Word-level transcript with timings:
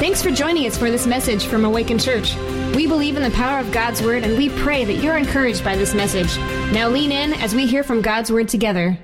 Thanks 0.00 0.22
for 0.22 0.30
joining 0.30 0.66
us 0.66 0.78
for 0.78 0.90
this 0.90 1.06
message 1.06 1.44
from 1.44 1.66
Awaken 1.66 1.98
Church. 1.98 2.34
We 2.74 2.86
believe 2.86 3.18
in 3.18 3.22
the 3.22 3.30
power 3.32 3.58
of 3.58 3.70
God's 3.70 4.00
Word 4.00 4.24
and 4.24 4.34
we 4.38 4.48
pray 4.48 4.82
that 4.86 4.94
you're 4.94 5.18
encouraged 5.18 5.62
by 5.62 5.76
this 5.76 5.92
message. 5.92 6.38
Now 6.72 6.88
lean 6.88 7.12
in 7.12 7.34
as 7.34 7.54
we 7.54 7.66
hear 7.66 7.82
from 7.82 8.00
God's 8.00 8.32
Word 8.32 8.48
together. 8.48 8.98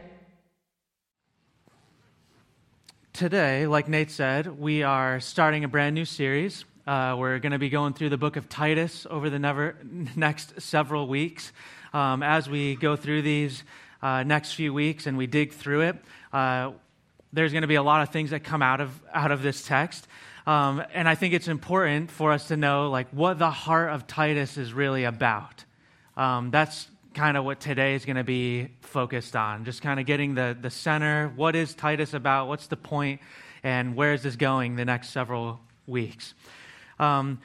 Today, 3.12 3.66
like 3.66 3.88
Nate 3.88 4.10
said, 4.10 4.58
we 4.58 4.84
are 4.84 5.20
starting 5.20 5.64
a 5.64 5.68
brand 5.68 5.94
new 5.94 6.06
series. 6.06 6.64
Uh, 6.86 7.14
we're 7.18 7.40
going 7.40 7.52
to 7.52 7.58
be 7.58 7.68
going 7.68 7.92
through 7.92 8.08
the 8.08 8.16
book 8.16 8.36
of 8.36 8.48
Titus 8.48 9.06
over 9.10 9.28
the 9.28 9.38
never, 9.38 9.76
next 10.16 10.62
several 10.62 11.08
weeks. 11.08 11.52
Um, 11.92 12.22
as 12.22 12.48
we 12.48 12.74
go 12.74 12.96
through 12.96 13.20
these 13.20 13.64
uh, 14.00 14.22
next 14.22 14.54
few 14.54 14.72
weeks 14.72 15.06
and 15.06 15.18
we 15.18 15.26
dig 15.26 15.52
through 15.52 15.82
it, 15.82 15.96
uh, 16.32 16.70
there's 17.34 17.52
going 17.52 17.62
to 17.62 17.68
be 17.68 17.74
a 17.74 17.82
lot 17.82 18.00
of 18.00 18.08
things 18.08 18.30
that 18.30 18.44
come 18.44 18.62
out 18.62 18.80
of, 18.80 18.98
out 19.12 19.30
of 19.30 19.42
this 19.42 19.62
text. 19.62 20.08
Um, 20.46 20.82
and 20.94 21.08
I 21.08 21.16
think 21.16 21.34
it's 21.34 21.48
important 21.48 22.10
for 22.10 22.30
us 22.32 22.48
to 22.48 22.56
know 22.56 22.88
like 22.88 23.08
what 23.10 23.38
the 23.38 23.50
heart 23.50 23.90
of 23.90 24.06
Titus 24.06 24.56
is 24.56 24.72
really 24.72 25.04
about. 25.04 25.64
Um, 26.16 26.50
that's 26.50 26.88
kind 27.14 27.36
of 27.36 27.44
what 27.44 27.58
today 27.60 27.94
is 27.94 28.04
going 28.04 28.16
to 28.16 28.24
be 28.24 28.68
focused 28.82 29.34
on. 29.34 29.64
Just 29.64 29.82
kind 29.82 29.98
of 29.98 30.06
getting 30.06 30.34
the, 30.34 30.56
the 30.60 30.70
center. 30.70 31.32
What 31.34 31.56
is 31.56 31.74
Titus 31.74 32.14
about? 32.14 32.46
What's 32.46 32.68
the 32.68 32.76
point? 32.76 33.20
And 33.64 33.96
where 33.96 34.12
is 34.12 34.22
this 34.22 34.36
going 34.36 34.76
the 34.76 34.84
next 34.84 35.10
several 35.10 35.60
weeks? 35.86 36.34
Um, 36.98 37.40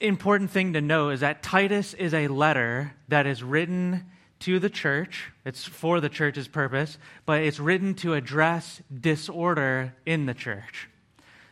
important 0.00 0.50
thing 0.50 0.74
to 0.74 0.80
know 0.80 1.10
is 1.10 1.20
that 1.20 1.42
Titus 1.42 1.94
is 1.94 2.12
a 2.12 2.28
letter 2.28 2.92
that 3.08 3.26
is 3.26 3.42
written 3.42 4.04
to 4.40 4.58
the 4.58 4.70
church. 4.70 5.30
It's 5.44 5.64
for 5.64 6.00
the 6.00 6.08
church's 6.08 6.48
purpose, 6.48 6.98
but 7.24 7.42
it's 7.42 7.60
written 7.60 7.94
to 7.96 8.14
address 8.14 8.82
disorder 8.92 9.94
in 10.04 10.26
the 10.26 10.34
church. 10.34 10.88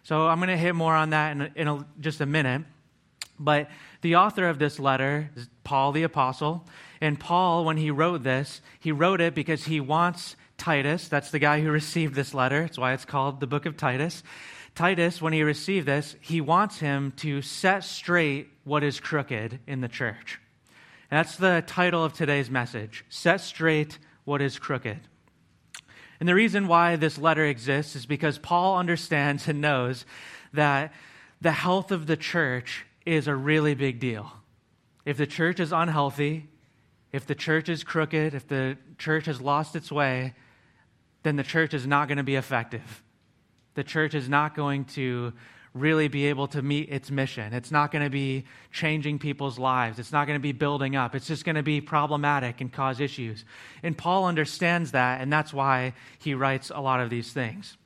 So 0.08 0.26
I'm 0.26 0.38
going 0.38 0.48
to 0.48 0.56
hit 0.56 0.74
more 0.74 0.94
on 0.94 1.10
that 1.10 1.32
in, 1.32 1.50
in 1.54 1.68
a, 1.68 1.86
just 2.00 2.22
a 2.22 2.26
minute. 2.26 2.62
But 3.38 3.68
the 4.00 4.16
author 4.16 4.48
of 4.48 4.58
this 4.58 4.78
letter 4.78 5.28
is 5.36 5.50
Paul 5.64 5.92
the 5.92 6.04
Apostle. 6.04 6.66
And 7.02 7.20
Paul, 7.20 7.66
when 7.66 7.76
he 7.76 7.90
wrote 7.90 8.22
this, 8.22 8.62
he 8.80 8.90
wrote 8.90 9.20
it 9.20 9.34
because 9.34 9.66
he 9.66 9.80
wants 9.80 10.34
Titus, 10.56 11.08
that's 11.08 11.30
the 11.30 11.38
guy 11.38 11.60
who 11.60 11.70
received 11.70 12.14
this 12.14 12.32
letter. 12.32 12.62
That's 12.62 12.78
why 12.78 12.94
it's 12.94 13.04
called 13.04 13.38
the 13.38 13.46
book 13.46 13.66
of 13.66 13.76
Titus. 13.76 14.22
Titus, 14.74 15.20
when 15.20 15.34
he 15.34 15.42
received 15.42 15.86
this, 15.86 16.16
he 16.22 16.40
wants 16.40 16.78
him 16.78 17.12
to 17.18 17.42
set 17.42 17.84
straight 17.84 18.48
what 18.64 18.82
is 18.82 19.00
crooked 19.00 19.60
in 19.66 19.82
the 19.82 19.88
church. 19.88 20.40
And 21.10 21.18
that's 21.18 21.36
the 21.36 21.62
title 21.66 22.02
of 22.02 22.14
today's 22.14 22.48
message 22.48 23.04
Set 23.10 23.42
Straight 23.42 23.98
What 24.24 24.40
is 24.40 24.58
Crooked. 24.58 25.00
And 26.20 26.28
the 26.28 26.34
reason 26.34 26.66
why 26.66 26.96
this 26.96 27.18
letter 27.18 27.44
exists 27.44 27.94
is 27.94 28.06
because 28.06 28.38
Paul 28.38 28.78
understands 28.78 29.46
and 29.46 29.60
knows 29.60 30.04
that 30.52 30.92
the 31.40 31.52
health 31.52 31.92
of 31.92 32.06
the 32.06 32.16
church 32.16 32.84
is 33.06 33.28
a 33.28 33.34
really 33.34 33.74
big 33.74 34.00
deal. 34.00 34.32
If 35.04 35.16
the 35.16 35.26
church 35.26 35.60
is 35.60 35.72
unhealthy, 35.72 36.48
if 37.12 37.26
the 37.26 37.34
church 37.34 37.68
is 37.68 37.84
crooked, 37.84 38.34
if 38.34 38.48
the 38.48 38.76
church 38.98 39.26
has 39.26 39.40
lost 39.40 39.76
its 39.76 39.92
way, 39.92 40.34
then 41.22 41.36
the 41.36 41.42
church 41.42 41.72
is 41.72 41.86
not 41.86 42.08
going 42.08 42.18
to 42.18 42.24
be 42.24 42.36
effective. 42.36 43.02
The 43.74 43.84
church 43.84 44.14
is 44.14 44.28
not 44.28 44.54
going 44.54 44.84
to 44.86 45.32
really 45.80 46.08
be 46.08 46.26
able 46.26 46.48
to 46.48 46.62
meet 46.62 46.88
its 46.90 47.10
mission. 47.10 47.52
It's 47.52 47.70
not 47.70 47.90
going 47.92 48.04
to 48.04 48.10
be 48.10 48.44
changing 48.72 49.18
people's 49.18 49.58
lives. 49.58 49.98
It's 49.98 50.12
not 50.12 50.26
going 50.26 50.38
to 50.38 50.42
be 50.42 50.52
building 50.52 50.96
up. 50.96 51.14
It's 51.14 51.26
just 51.26 51.44
going 51.44 51.56
to 51.56 51.62
be 51.62 51.80
problematic 51.80 52.60
and 52.60 52.72
cause 52.72 53.00
issues. 53.00 53.44
And 53.82 53.96
Paul 53.96 54.26
understands 54.26 54.92
that, 54.92 55.20
and 55.20 55.32
that's 55.32 55.52
why 55.52 55.94
he 56.18 56.34
writes 56.34 56.70
a 56.74 56.80
lot 56.80 57.00
of 57.00 57.10
these 57.10 57.32
things. 57.32 57.76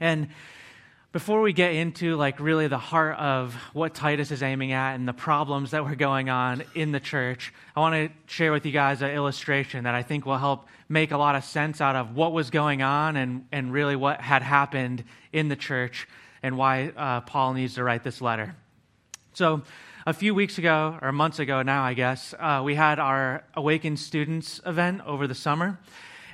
And 0.00 0.28
before 1.10 1.40
we 1.40 1.54
get 1.54 1.72
into 1.72 2.16
like 2.16 2.38
really 2.38 2.68
the 2.68 2.78
heart 2.78 3.18
of 3.18 3.54
what 3.72 3.94
Titus 3.94 4.30
is 4.30 4.42
aiming 4.42 4.72
at 4.72 4.94
and 4.94 5.08
the 5.08 5.14
problems 5.14 5.70
that 5.70 5.84
were 5.84 5.94
going 5.94 6.28
on 6.28 6.62
in 6.74 6.92
the 6.92 7.00
church, 7.00 7.52
I 7.74 7.80
want 7.80 7.94
to 7.94 8.32
share 8.32 8.52
with 8.52 8.66
you 8.66 8.72
guys 8.72 9.00
an 9.00 9.10
illustration 9.10 9.84
that 9.84 9.94
I 9.94 10.02
think 10.02 10.26
will 10.26 10.36
help 10.36 10.66
make 10.88 11.10
a 11.10 11.16
lot 11.16 11.34
of 11.34 11.44
sense 11.44 11.80
out 11.80 11.96
of 11.96 12.14
what 12.14 12.32
was 12.32 12.50
going 12.50 12.82
on 12.82 13.16
and, 13.16 13.46
and 13.52 13.72
really 13.72 13.96
what 13.96 14.20
had 14.20 14.42
happened 14.42 15.02
in 15.32 15.48
the 15.48 15.56
church 15.56 16.06
and 16.42 16.56
why 16.56 16.92
uh, 16.96 17.20
Paul 17.22 17.54
needs 17.54 17.74
to 17.74 17.84
write 17.84 18.04
this 18.04 18.20
letter. 18.20 18.54
So, 19.32 19.62
a 20.06 20.12
few 20.12 20.34
weeks 20.34 20.56
ago, 20.56 20.98
or 21.02 21.12
months 21.12 21.38
ago 21.38 21.62
now, 21.62 21.82
I 21.82 21.92
guess, 21.92 22.34
uh, 22.38 22.62
we 22.64 22.74
had 22.74 22.98
our 22.98 23.44
Awakened 23.54 23.98
Students 23.98 24.60
event 24.64 25.02
over 25.04 25.26
the 25.26 25.34
summer, 25.34 25.78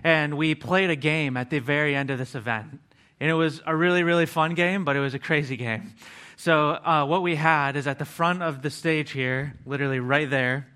and 0.04 0.36
we 0.36 0.54
played 0.54 0.90
a 0.90 0.96
game 0.96 1.36
at 1.36 1.50
the 1.50 1.58
very 1.58 1.96
end 1.96 2.10
of 2.10 2.18
this 2.18 2.34
event. 2.34 2.78
And 3.18 3.30
it 3.30 3.34
was 3.34 3.60
a 3.66 3.74
really, 3.74 4.02
really 4.02 4.26
fun 4.26 4.54
game, 4.54 4.84
but 4.84 4.94
it 4.94 5.00
was 5.00 5.14
a 5.14 5.18
crazy 5.18 5.56
game. 5.56 5.94
So, 6.36 6.70
uh, 6.70 7.04
what 7.06 7.22
we 7.22 7.34
had 7.34 7.76
is 7.76 7.86
at 7.86 7.98
the 7.98 8.04
front 8.04 8.42
of 8.42 8.62
the 8.62 8.70
stage 8.70 9.10
here, 9.10 9.54
literally 9.66 10.00
right 10.00 10.28
there, 10.28 10.68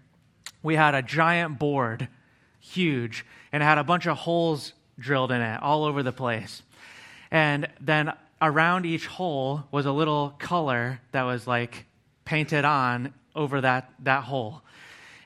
we 0.63 0.75
had 0.75 0.95
a 0.95 1.03
giant 1.03 1.59
board, 1.59 2.09
huge, 2.61 3.25
and 3.53 3.63
it 3.63 3.67
had 3.67 3.79
a 3.79 3.85
bunch 3.85 4.07
of 4.07 4.17
holes 4.17 4.73
drilled 4.99 5.31
in 5.31 5.41
it 5.41 5.63
all 5.63 5.85
over 5.85 6.03
the 6.03 6.13
place. 6.13 6.63
And 7.31 7.69
then 7.81 8.13
around 8.41 8.87
each 8.87 9.07
hole 9.07 9.65
was 9.71 9.87
a 9.87 9.93
little 9.93 10.35
color 10.39 11.01
that 11.13 11.23
was 11.23 11.47
like 11.47 11.87
painted 12.25 12.65
on 12.65 13.13
over 13.35 13.61
that, 13.61 13.93
that 14.01 14.25
hole. 14.25 14.63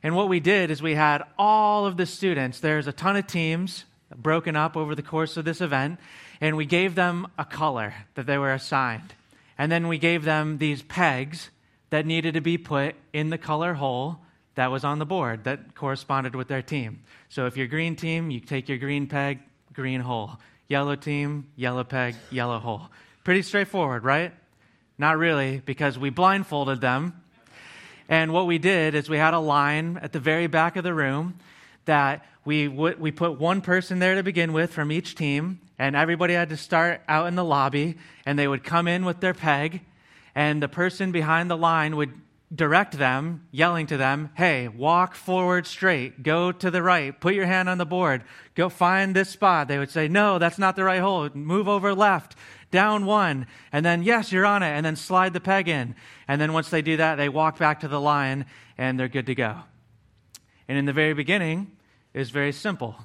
And 0.03 0.17
what 0.17 0.29
we 0.29 0.41
did 0.41 0.71
is 0.71 0.83
we 0.83 0.95
had 0.95 1.23
all 1.39 1.87
of 1.87 1.97
the 1.97 2.07
students, 2.07 2.61
there's 2.61 2.87
a 2.87 2.93
ton 2.93 3.17
of 3.17 3.27
teams 3.27 3.85
broken 4.15 4.57
up 4.57 4.77
over 4.77 4.95
the 4.95 5.03
course 5.03 5.37
of 5.37 5.45
this 5.45 5.61
event, 5.61 5.99
and 6.41 6.57
we 6.57 6.67
gave 6.67 6.95
them 6.95 7.29
a 7.39 7.45
color 7.45 7.95
that 8.15 8.27
they 8.27 8.37
were 8.37 8.53
assigned. 8.53 9.15
And 9.57 9.71
then 9.71 9.89
we 9.89 9.99
gave 9.99 10.25
them 10.25 10.59
these 10.59 10.83
pegs 10.83 11.51
that 11.91 12.07
needed 12.07 12.35
to 12.35 12.41
be 12.41 12.59
put 12.59 12.95
in 13.13 13.31
the 13.31 13.39
color 13.39 13.75
hole 13.75 14.19
that 14.55 14.71
was 14.71 14.85
on 14.85 14.99
the 14.99 15.07
board 15.07 15.45
that 15.45 15.75
corresponded 15.75 16.35
with 16.35 16.49
their 16.49 16.63
team. 16.63 17.03
So 17.29 17.47
if 17.47 17.57
you're 17.57 17.67
green 17.67 17.97
team, 17.97 18.31
you 18.31 18.41
take 18.41 18.69
your 18.69 18.79
green 18.79 19.07
peg, 19.07 19.39
green 19.73 20.01
hole. 20.01 20.39
Yellow 20.73 20.97
team, 20.97 21.49
yellow 21.55 21.85
peg, 21.85 22.15
yellow 22.31 22.59
hole. 22.59 22.89
Pretty 23.25 23.43
straightforward, 23.43 24.05
right? 24.05 24.33
Not 24.97 25.19
really, 25.19 25.61
because 25.63 25.99
we 25.99 26.09
blindfolded 26.09 26.81
them. 26.81 27.23
And 28.09 28.33
what 28.33 28.47
we 28.47 28.57
did 28.57 28.95
is 28.95 29.07
we 29.07 29.19
had 29.19 29.35
a 29.35 29.39
line 29.39 29.99
at 30.01 30.13
the 30.13 30.19
very 30.19 30.47
back 30.47 30.77
of 30.77 30.83
the 30.83 30.95
room 30.95 31.39
that 31.85 32.25
we, 32.47 32.69
w- 32.69 32.97
we 32.99 33.11
put 33.11 33.39
one 33.39 33.61
person 33.61 33.99
there 33.99 34.15
to 34.15 34.23
begin 34.23 34.55
with 34.55 34.73
from 34.73 34.91
each 34.91 35.15
team, 35.15 35.61
and 35.79 35.95
everybody 35.95 36.33
had 36.33 36.49
to 36.49 36.57
start 36.57 37.03
out 37.07 37.27
in 37.27 37.35
the 37.35 37.45
lobby, 37.45 37.99
and 38.25 38.39
they 38.39 38.49
would 38.49 38.65
come 38.65 38.89
in 38.89 39.05
with 39.05 39.21
their 39.21 39.35
peg, 39.35 39.83
and 40.35 40.63
the 40.63 40.69
person 40.69 41.13
behind 41.13 41.51
the 41.51 41.57
line 41.59 41.97
would 41.97 42.15
direct 42.55 42.99
them, 42.99 43.47
yelling 43.51 43.87
to 43.87 43.97
them, 43.97 44.31
hey, 44.35 44.69
walk 44.69 45.15
forward 45.15 45.67
straight, 45.67 46.23
go 46.23 46.53
to 46.53 46.71
the 46.71 46.83
right, 46.83 47.19
put 47.19 47.35
your 47.35 47.47
hand 47.47 47.69
on 47.69 47.79
the 47.79 47.87
board, 47.87 48.25
go 48.55 48.69
find 48.69 49.17
this 49.17 49.31
spot. 49.31 49.69
They 49.69 49.79
would 49.79 49.91
say, 49.91 50.09
no, 50.09 50.39
that's 50.39 50.59
not 50.59 50.77
the 50.77 50.85
right 50.85 51.01
hole, 51.01 51.29
move 51.35 51.69
over 51.69 51.95
left, 51.95 52.37
down 52.71 53.07
one, 53.07 53.47
and 53.73 53.85
then, 53.85 54.03
yes, 54.03 54.33
you're 54.33 54.47
on 54.47 54.63
it, 54.63 54.71
and 54.71 54.85
then 54.85 54.97
slide 54.97 55.33
the 55.33 55.41
peg 55.41 55.69
in. 55.69 55.95
And 56.29 56.41
then 56.41 56.53
once 56.53 56.71
they 56.71 56.83
do 56.83 56.97
that, 56.99 57.17
they 57.17 57.29
walk 57.29 57.59
back 57.59 57.81
to 57.81 57.89
the 57.89 58.01
line, 58.01 58.47
and 58.77 58.99
they're 58.99 59.09
good 59.09 59.27
to 59.27 59.35
go. 59.35 59.57
And 60.69 60.79
in 60.79 60.85
the 60.85 60.93
very 60.93 61.15
beginning, 61.15 61.73
it's 62.15 62.31
very 62.31 62.53
simple 62.53 62.97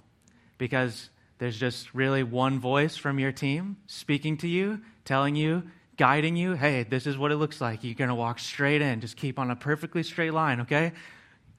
because 0.57 1.09
there's 1.37 1.57
just 1.57 1.93
really 1.93 2.23
one 2.23 2.59
voice 2.59 2.97
from 2.97 3.19
your 3.19 3.31
team 3.31 3.77
speaking 3.87 4.37
to 4.37 4.47
you, 4.47 4.81
telling 5.05 5.35
you, 5.35 5.63
guiding 5.97 6.35
you, 6.35 6.53
hey, 6.53 6.83
this 6.83 7.07
is 7.07 7.17
what 7.17 7.31
it 7.31 7.37
looks 7.37 7.59
like. 7.59 7.83
You're 7.83 7.95
going 7.95 8.09
to 8.09 8.15
walk 8.15 8.39
straight 8.39 8.81
in. 8.81 9.01
Just 9.01 9.17
keep 9.17 9.39
on 9.39 9.51
a 9.51 9.55
perfectly 9.55 10.03
straight 10.03 10.33
line, 10.33 10.61
okay? 10.61 10.93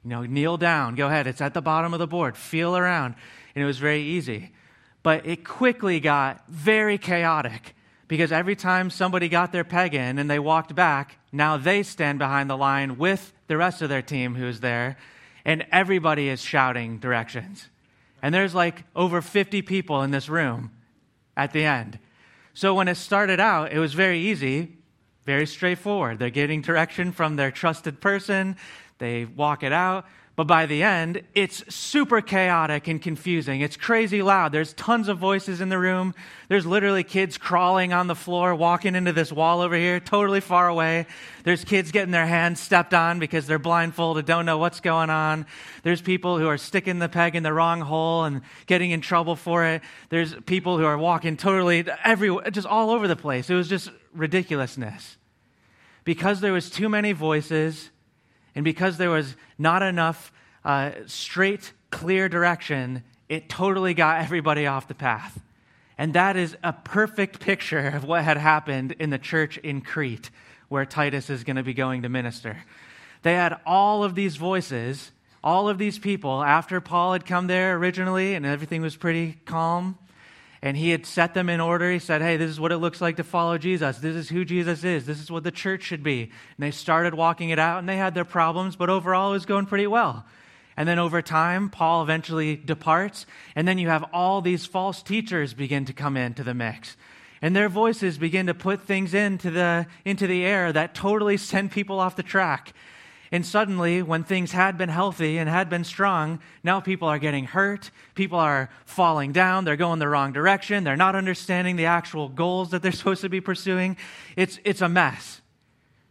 You 0.04 0.10
know, 0.10 0.22
kneel 0.22 0.56
down. 0.56 0.94
Go 0.94 1.08
ahead. 1.08 1.26
It's 1.26 1.40
at 1.40 1.54
the 1.54 1.62
bottom 1.62 1.92
of 1.92 1.98
the 1.98 2.06
board. 2.06 2.36
Feel 2.36 2.76
around. 2.76 3.14
And 3.54 3.62
it 3.62 3.66
was 3.66 3.78
very 3.78 4.02
easy. 4.02 4.52
But 5.02 5.26
it 5.26 5.44
quickly 5.44 6.00
got 6.00 6.48
very 6.48 6.98
chaotic 6.98 7.74
because 8.06 8.32
every 8.32 8.56
time 8.56 8.90
somebody 8.90 9.28
got 9.28 9.52
their 9.52 9.64
peg 9.64 9.94
in 9.94 10.18
and 10.18 10.30
they 10.30 10.38
walked 10.38 10.74
back, 10.74 11.18
now 11.30 11.56
they 11.56 11.82
stand 11.82 12.18
behind 12.18 12.48
the 12.48 12.56
line 12.56 12.96
with 12.96 13.32
the 13.48 13.56
rest 13.56 13.82
of 13.82 13.88
their 13.88 14.02
team 14.02 14.34
who's 14.34 14.60
there, 14.60 14.96
and 15.44 15.66
everybody 15.70 16.28
is 16.28 16.40
shouting 16.40 16.98
directions. 16.98 17.68
And 18.22 18.34
there's 18.34 18.54
like 18.54 18.84
over 18.96 19.20
50 19.20 19.62
people 19.62 20.02
in 20.02 20.10
this 20.10 20.28
room 20.28 20.70
at 21.36 21.52
the 21.52 21.64
end. 21.64 21.98
So 22.58 22.74
when 22.74 22.88
it 22.88 22.96
started 22.96 23.38
out, 23.38 23.70
it 23.70 23.78
was 23.78 23.94
very 23.94 24.18
easy, 24.18 24.78
very 25.24 25.46
straightforward. 25.46 26.18
They're 26.18 26.28
getting 26.28 26.60
direction 26.60 27.12
from 27.12 27.36
their 27.36 27.52
trusted 27.52 28.00
person, 28.00 28.56
they 28.98 29.26
walk 29.26 29.62
it 29.62 29.72
out. 29.72 30.06
But 30.38 30.46
by 30.46 30.66
the 30.66 30.84
end, 30.84 31.22
it's 31.34 31.64
super 31.74 32.20
chaotic 32.20 32.86
and 32.86 33.02
confusing. 33.02 33.60
It's 33.60 33.76
crazy 33.76 34.22
loud. 34.22 34.52
There's 34.52 34.72
tons 34.74 35.08
of 35.08 35.18
voices 35.18 35.60
in 35.60 35.68
the 35.68 35.80
room. 35.80 36.14
There's 36.46 36.64
literally 36.64 37.02
kids 37.02 37.36
crawling 37.36 37.92
on 37.92 38.06
the 38.06 38.14
floor, 38.14 38.54
walking 38.54 38.94
into 38.94 39.12
this 39.12 39.32
wall 39.32 39.60
over 39.60 39.74
here, 39.74 39.98
totally 39.98 40.38
far 40.38 40.68
away. 40.68 41.06
There's 41.42 41.64
kids 41.64 41.90
getting 41.90 42.12
their 42.12 42.28
hands 42.28 42.60
stepped 42.60 42.94
on 42.94 43.18
because 43.18 43.48
they're 43.48 43.58
blindfolded, 43.58 44.26
don't 44.26 44.46
know 44.46 44.58
what's 44.58 44.78
going 44.78 45.10
on. 45.10 45.44
There's 45.82 46.00
people 46.00 46.38
who 46.38 46.46
are 46.46 46.56
sticking 46.56 47.00
the 47.00 47.08
peg 47.08 47.34
in 47.34 47.42
the 47.42 47.52
wrong 47.52 47.80
hole 47.80 48.22
and 48.22 48.42
getting 48.66 48.92
in 48.92 49.00
trouble 49.00 49.34
for 49.34 49.64
it. 49.64 49.82
There's 50.08 50.36
people 50.46 50.78
who 50.78 50.84
are 50.84 50.96
walking 50.96 51.36
totally 51.36 51.84
everywhere, 52.04 52.48
just 52.52 52.68
all 52.68 52.90
over 52.90 53.08
the 53.08 53.16
place. 53.16 53.50
It 53.50 53.56
was 53.56 53.68
just 53.68 53.90
ridiculousness. 54.14 55.16
because 56.04 56.40
there 56.40 56.54
was 56.54 56.70
too 56.70 56.88
many 56.88 57.12
voices 57.12 57.90
and 58.58 58.64
because 58.64 58.96
there 58.96 59.10
was 59.10 59.36
not 59.56 59.84
enough 59.84 60.32
uh, 60.64 60.90
straight, 61.06 61.72
clear 61.90 62.28
direction, 62.28 63.04
it 63.28 63.48
totally 63.48 63.94
got 63.94 64.20
everybody 64.24 64.66
off 64.66 64.88
the 64.88 64.96
path. 64.96 65.40
And 65.96 66.14
that 66.14 66.36
is 66.36 66.56
a 66.64 66.72
perfect 66.72 67.38
picture 67.38 67.86
of 67.86 68.02
what 68.02 68.24
had 68.24 68.36
happened 68.36 68.96
in 68.98 69.10
the 69.10 69.18
church 69.18 69.58
in 69.58 69.80
Crete, 69.80 70.30
where 70.68 70.84
Titus 70.84 71.30
is 71.30 71.44
going 71.44 71.54
to 71.54 71.62
be 71.62 71.72
going 71.72 72.02
to 72.02 72.08
minister. 72.08 72.64
They 73.22 73.34
had 73.34 73.60
all 73.64 74.02
of 74.02 74.16
these 74.16 74.34
voices, 74.34 75.12
all 75.44 75.68
of 75.68 75.78
these 75.78 76.00
people, 76.00 76.42
after 76.42 76.80
Paul 76.80 77.12
had 77.12 77.24
come 77.24 77.46
there 77.46 77.76
originally 77.76 78.34
and 78.34 78.44
everything 78.44 78.82
was 78.82 78.96
pretty 78.96 79.38
calm. 79.44 79.96
And 80.60 80.76
he 80.76 80.90
had 80.90 81.06
set 81.06 81.34
them 81.34 81.48
in 81.48 81.60
order. 81.60 81.90
He 81.90 81.98
said, 81.98 82.20
Hey, 82.20 82.36
this 82.36 82.50
is 82.50 82.58
what 82.58 82.72
it 82.72 82.78
looks 82.78 83.00
like 83.00 83.16
to 83.16 83.24
follow 83.24 83.58
Jesus. 83.58 83.98
This 83.98 84.16
is 84.16 84.28
who 84.28 84.44
Jesus 84.44 84.82
is. 84.82 85.06
This 85.06 85.20
is 85.20 85.30
what 85.30 85.44
the 85.44 85.50
church 85.50 85.82
should 85.82 86.02
be. 86.02 86.22
And 86.22 86.30
they 86.58 86.70
started 86.70 87.14
walking 87.14 87.50
it 87.50 87.58
out, 87.58 87.78
and 87.78 87.88
they 87.88 87.96
had 87.96 88.14
their 88.14 88.24
problems, 88.24 88.74
but 88.76 88.90
overall 88.90 89.30
it 89.30 89.34
was 89.34 89.46
going 89.46 89.66
pretty 89.66 89.86
well. 89.86 90.24
And 90.76 90.88
then 90.88 91.00
over 91.00 91.22
time, 91.22 91.70
Paul 91.70 92.02
eventually 92.02 92.54
departs. 92.54 93.26
And 93.56 93.66
then 93.66 93.78
you 93.78 93.88
have 93.88 94.04
all 94.12 94.40
these 94.40 94.64
false 94.64 95.02
teachers 95.02 95.52
begin 95.52 95.84
to 95.86 95.92
come 95.92 96.16
into 96.16 96.44
the 96.44 96.54
mix. 96.54 96.96
And 97.42 97.54
their 97.54 97.68
voices 97.68 98.16
begin 98.16 98.46
to 98.46 98.54
put 98.54 98.82
things 98.82 99.12
into 99.14 99.50
the, 99.50 99.86
into 100.04 100.28
the 100.28 100.44
air 100.44 100.72
that 100.72 100.94
totally 100.94 101.36
send 101.36 101.72
people 101.72 101.98
off 101.98 102.14
the 102.14 102.22
track. 102.22 102.72
And 103.30 103.44
suddenly, 103.44 104.02
when 104.02 104.24
things 104.24 104.52
had 104.52 104.78
been 104.78 104.88
healthy 104.88 105.36
and 105.36 105.48
had 105.48 105.68
been 105.68 105.84
strong, 105.84 106.40
now 106.64 106.80
people 106.80 107.08
are 107.08 107.18
getting 107.18 107.44
hurt. 107.44 107.90
People 108.14 108.38
are 108.38 108.70
falling 108.86 109.32
down. 109.32 109.64
They're 109.64 109.76
going 109.76 109.98
the 109.98 110.08
wrong 110.08 110.32
direction. 110.32 110.84
They're 110.84 110.96
not 110.96 111.14
understanding 111.14 111.76
the 111.76 111.86
actual 111.86 112.28
goals 112.28 112.70
that 112.70 112.82
they're 112.82 112.92
supposed 113.00 113.20
to 113.20 113.28
be 113.28 113.40
pursuing. 113.40 113.96
It's, 114.36 114.58
it's 114.64 114.80
a 114.80 114.88
mess. 114.88 115.42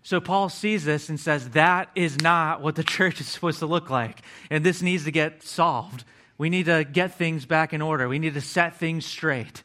So 0.04 0.22
Paul 0.22 0.50
sees 0.50 0.86
this 0.86 1.10
and 1.10 1.20
says, 1.20 1.50
that 1.50 1.90
is 1.96 2.22
not 2.22 2.62
what 2.62 2.76
the 2.76 2.84
church 2.96 3.20
is 3.20 3.28
supposed 3.28 3.60
to 3.60 3.66
look 3.66 3.90
like. 3.90 4.22
And 4.50 4.64
this 4.64 4.82
needs 4.82 5.04
to 5.06 5.12
get 5.12 5.44
solved. 5.44 6.04
We 6.38 6.50
need 6.50 6.68
to 6.68 6.84
get 6.84 7.16
things 7.16 7.46
back 7.46 7.74
in 7.74 7.82
order. 7.82 8.08
We 8.08 8.20
need 8.20 8.36
to 8.36 8.42
set 8.42 8.78
things 8.78 9.06
straight. 9.06 9.64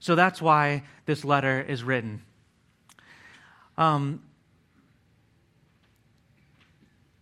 So 0.00 0.14
that's 0.14 0.42
why 0.42 0.82
this 1.06 1.24
letter 1.24 1.62
is 1.62 1.82
written. 1.82 2.22
Um, 3.78 4.22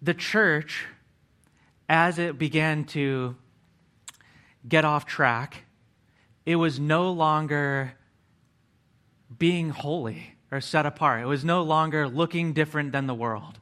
the 0.03 0.15
church, 0.15 0.85
as 1.89 2.19
it 2.19 2.37
began 2.37 2.85
to 2.85 3.37
get 4.69 4.85
off 4.85 5.07
track, 5.07 5.65
it 6.45 6.57
was 6.57 6.81
no 6.81 7.13
longer 7.13 7.95
being 9.39 9.71
holy 9.71 10.35
or 10.51 10.61
set 10.61 10.87
apart. 10.87 11.23
It 11.23 11.27
was 11.27 11.45
no 11.45 11.63
longer 11.63 12.09
looking 12.09 12.53
different 12.53 12.93
than 12.93 13.07
the 13.07 13.15
world. 13.15 13.61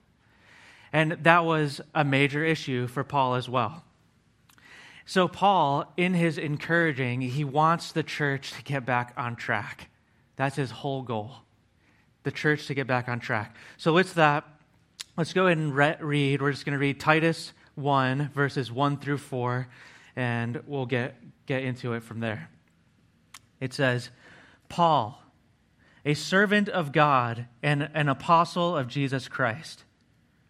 And 0.92 1.12
that 1.22 1.44
was 1.44 1.80
a 1.94 2.04
major 2.04 2.44
issue 2.44 2.86
for 2.86 3.04
Paul 3.04 3.34
as 3.34 3.48
well. 3.48 3.84
So, 5.06 5.28
Paul, 5.28 5.92
in 5.96 6.14
his 6.14 6.38
encouraging, 6.38 7.20
he 7.20 7.44
wants 7.44 7.92
the 7.92 8.02
church 8.02 8.52
to 8.52 8.62
get 8.62 8.86
back 8.86 9.12
on 9.16 9.36
track. 9.36 9.88
That's 10.36 10.56
his 10.56 10.70
whole 10.70 11.02
goal. 11.02 11.32
The 12.22 12.30
church 12.30 12.66
to 12.68 12.74
get 12.74 12.86
back 12.86 13.08
on 13.08 13.20
track. 13.20 13.56
So, 13.76 13.92
with 13.92 14.14
that, 14.14 14.44
let's 15.20 15.34
go 15.34 15.44
ahead 15.44 15.58
and 15.58 15.76
re- 15.76 15.98
read. 16.00 16.40
We're 16.40 16.50
just 16.50 16.64
going 16.64 16.72
to 16.72 16.78
read 16.78 16.98
Titus 16.98 17.52
1, 17.74 18.30
verses 18.34 18.72
1 18.72 18.96
through 18.96 19.18
4, 19.18 19.68
and 20.16 20.62
we'll 20.66 20.86
get, 20.86 21.14
get 21.44 21.62
into 21.62 21.92
it 21.92 22.02
from 22.02 22.20
there. 22.20 22.48
It 23.60 23.74
says, 23.74 24.08
Paul, 24.70 25.22
a 26.06 26.14
servant 26.14 26.70
of 26.70 26.90
God 26.92 27.44
and 27.62 27.90
an 27.92 28.08
apostle 28.08 28.74
of 28.74 28.88
Jesus 28.88 29.28
Christ, 29.28 29.84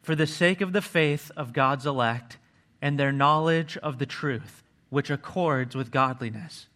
for 0.02 0.14
the 0.14 0.28
sake 0.28 0.60
of 0.60 0.72
the 0.72 0.80
faith 0.80 1.32
of 1.36 1.52
God's 1.52 1.84
elect 1.84 2.38
and 2.80 2.96
their 2.96 3.10
knowledge 3.10 3.76
of 3.78 3.98
the 3.98 4.06
truth, 4.06 4.62
which 4.88 5.10
accords 5.10 5.74
with 5.74 5.90
godliness, 5.90 6.68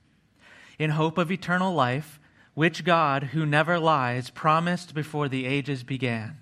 in 0.81 0.91
hope 0.91 1.17
of 1.17 1.31
eternal 1.31 1.73
life, 1.73 2.19
which 2.55 2.83
God, 2.83 3.23
who 3.23 3.47
never 3.47 3.79
lies, 3.79 4.31
promised 4.31 4.95
before 4.95 5.29
the 5.29 5.47
ages 5.47 5.85
began. 5.85 6.39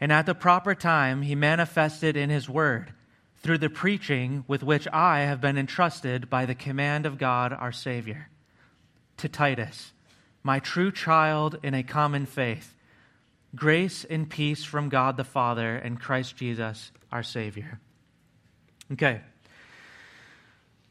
And 0.00 0.12
at 0.12 0.26
the 0.26 0.34
proper 0.34 0.74
time, 0.74 1.22
he 1.22 1.34
manifested 1.34 2.16
in 2.16 2.30
his 2.30 2.48
word 2.48 2.92
through 3.42 3.58
the 3.58 3.70
preaching 3.70 4.44
with 4.46 4.62
which 4.62 4.86
I 4.88 5.20
have 5.20 5.40
been 5.40 5.58
entrusted 5.58 6.30
by 6.30 6.46
the 6.46 6.54
command 6.54 7.06
of 7.06 7.18
God 7.18 7.52
our 7.52 7.72
Savior. 7.72 8.28
To 9.18 9.28
Titus, 9.28 9.92
my 10.42 10.60
true 10.60 10.92
child 10.92 11.58
in 11.62 11.74
a 11.74 11.82
common 11.82 12.26
faith. 12.26 12.74
Grace 13.54 14.04
and 14.04 14.28
peace 14.28 14.62
from 14.62 14.88
God 14.88 15.16
the 15.16 15.24
Father 15.24 15.76
and 15.76 16.00
Christ 16.00 16.36
Jesus, 16.36 16.92
our 17.10 17.22
Savior. 17.22 17.80
Okay. 18.92 19.20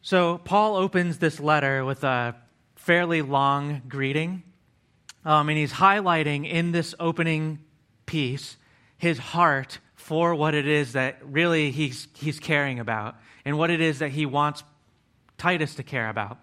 So, 0.01 0.37
Paul 0.37 0.75
opens 0.75 1.19
this 1.19 1.39
letter 1.39 1.85
with 1.85 2.03
a 2.03 2.35
fairly 2.75 3.21
long 3.21 3.81
greeting. 3.87 4.43
Um, 5.25 5.49
and 5.49 5.57
he's 5.57 5.73
highlighting 5.73 6.49
in 6.49 6.71
this 6.71 6.95
opening 6.99 7.59
piece 8.05 8.55
his 8.97 9.17
heart 9.17 9.79
for 9.95 10.33
what 10.35 10.53
it 10.53 10.67
is 10.67 10.93
that 10.93 11.17
really 11.23 11.71
he's, 11.71 12.07
he's 12.15 12.39
caring 12.39 12.79
about 12.79 13.15
and 13.45 13.57
what 13.57 13.69
it 13.69 13.81
is 13.81 13.99
that 13.99 14.09
he 14.09 14.25
wants 14.25 14.63
Titus 15.37 15.75
to 15.75 15.83
care 15.83 16.09
about. 16.09 16.39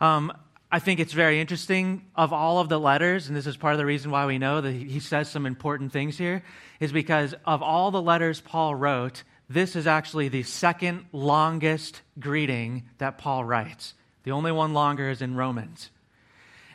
Um, 0.00 0.32
I 0.70 0.78
think 0.78 1.00
it's 1.00 1.12
very 1.12 1.38
interesting 1.38 2.06
of 2.16 2.32
all 2.32 2.58
of 2.58 2.68
the 2.68 2.80
letters, 2.80 3.28
and 3.28 3.36
this 3.36 3.46
is 3.46 3.56
part 3.56 3.74
of 3.74 3.78
the 3.78 3.86
reason 3.86 4.10
why 4.10 4.26
we 4.26 4.38
know 4.38 4.60
that 4.60 4.72
he 4.72 5.00
says 5.00 5.30
some 5.30 5.44
important 5.44 5.92
things 5.92 6.16
here, 6.16 6.42
is 6.80 6.92
because 6.92 7.34
of 7.44 7.62
all 7.62 7.90
the 7.90 8.00
letters 8.00 8.40
Paul 8.40 8.74
wrote, 8.74 9.22
this 9.50 9.76
is 9.76 9.86
actually 9.86 10.28
the 10.28 10.42
second 10.42 11.04
longest 11.12 12.00
greeting 12.18 12.84
that 12.98 13.18
Paul 13.18 13.44
writes. 13.44 13.92
The 14.24 14.32
only 14.32 14.50
one 14.50 14.72
longer 14.72 15.10
is 15.10 15.20
in 15.20 15.34
Romans. 15.34 15.90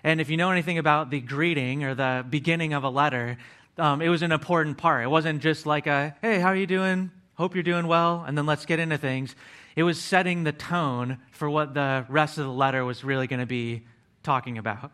And 0.04 0.22
if 0.22 0.30
you 0.30 0.38
know 0.38 0.52
anything 0.52 0.78
about 0.78 1.10
the 1.10 1.20
greeting 1.20 1.84
or 1.84 1.96
the 1.96 2.24
beginning 2.30 2.74
of 2.74 2.84
a 2.84 2.90
letter, 2.90 3.38
um, 3.78 4.02
it 4.02 4.10
was 4.10 4.22
an 4.22 4.32
important 4.32 4.78
part. 4.78 5.04
It 5.04 5.10
wasn't 5.10 5.42
just 5.42 5.66
like 5.66 5.88
a, 5.88 6.16
hey, 6.22 6.40
how 6.40 6.48
are 6.48 6.56
you 6.56 6.68
doing? 6.68 7.12
Hope 7.36 7.56
you're 7.56 7.64
doing 7.64 7.88
well, 7.88 8.24
and 8.28 8.38
then 8.38 8.46
let's 8.46 8.66
get 8.66 8.80
into 8.80 8.98
things. 8.98 9.36
It 9.76 9.84
was 9.84 10.02
setting 10.02 10.44
the 10.44 10.52
tone 10.52 11.20
for 11.32 11.50
what 11.50 11.74
the 11.74 12.06
rest 12.10 12.38
of 12.40 12.46
the 12.46 12.52
letter 12.52 12.84
was 12.84 13.04
really 13.04 13.28
going 13.28 13.40
to 13.40 13.46
be 13.46 13.84
talking 14.24 14.58
about. 14.58 14.92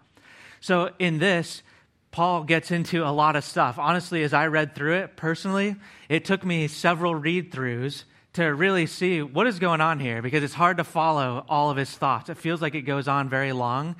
So 0.59 0.91
in 0.99 1.19
this, 1.19 1.63
Paul 2.11 2.43
gets 2.43 2.69
into 2.69 3.03
a 3.03 3.09
lot 3.09 3.35
of 3.35 3.43
stuff. 3.43 3.79
Honestly, 3.79 4.23
as 4.23 4.33
I 4.33 4.47
read 4.47 4.75
through 4.75 4.97
it 4.97 5.15
personally, 5.15 5.75
it 6.09 6.25
took 6.25 6.45
me 6.45 6.67
several 6.67 7.15
read 7.15 7.51
throughs 7.51 8.03
to 8.33 8.45
really 8.45 8.85
see 8.85 9.21
what 9.21 9.47
is 9.47 9.59
going 9.59 9.81
on 9.81 9.99
here 9.99 10.21
because 10.21 10.43
it's 10.43 10.53
hard 10.53 10.77
to 10.77 10.83
follow 10.83 11.45
all 11.49 11.69
of 11.69 11.77
his 11.77 11.89
thoughts. 11.89 12.29
It 12.29 12.37
feels 12.37 12.61
like 12.61 12.75
it 12.75 12.81
goes 12.81 13.07
on 13.07 13.29
very 13.29 13.53
long. 13.53 13.95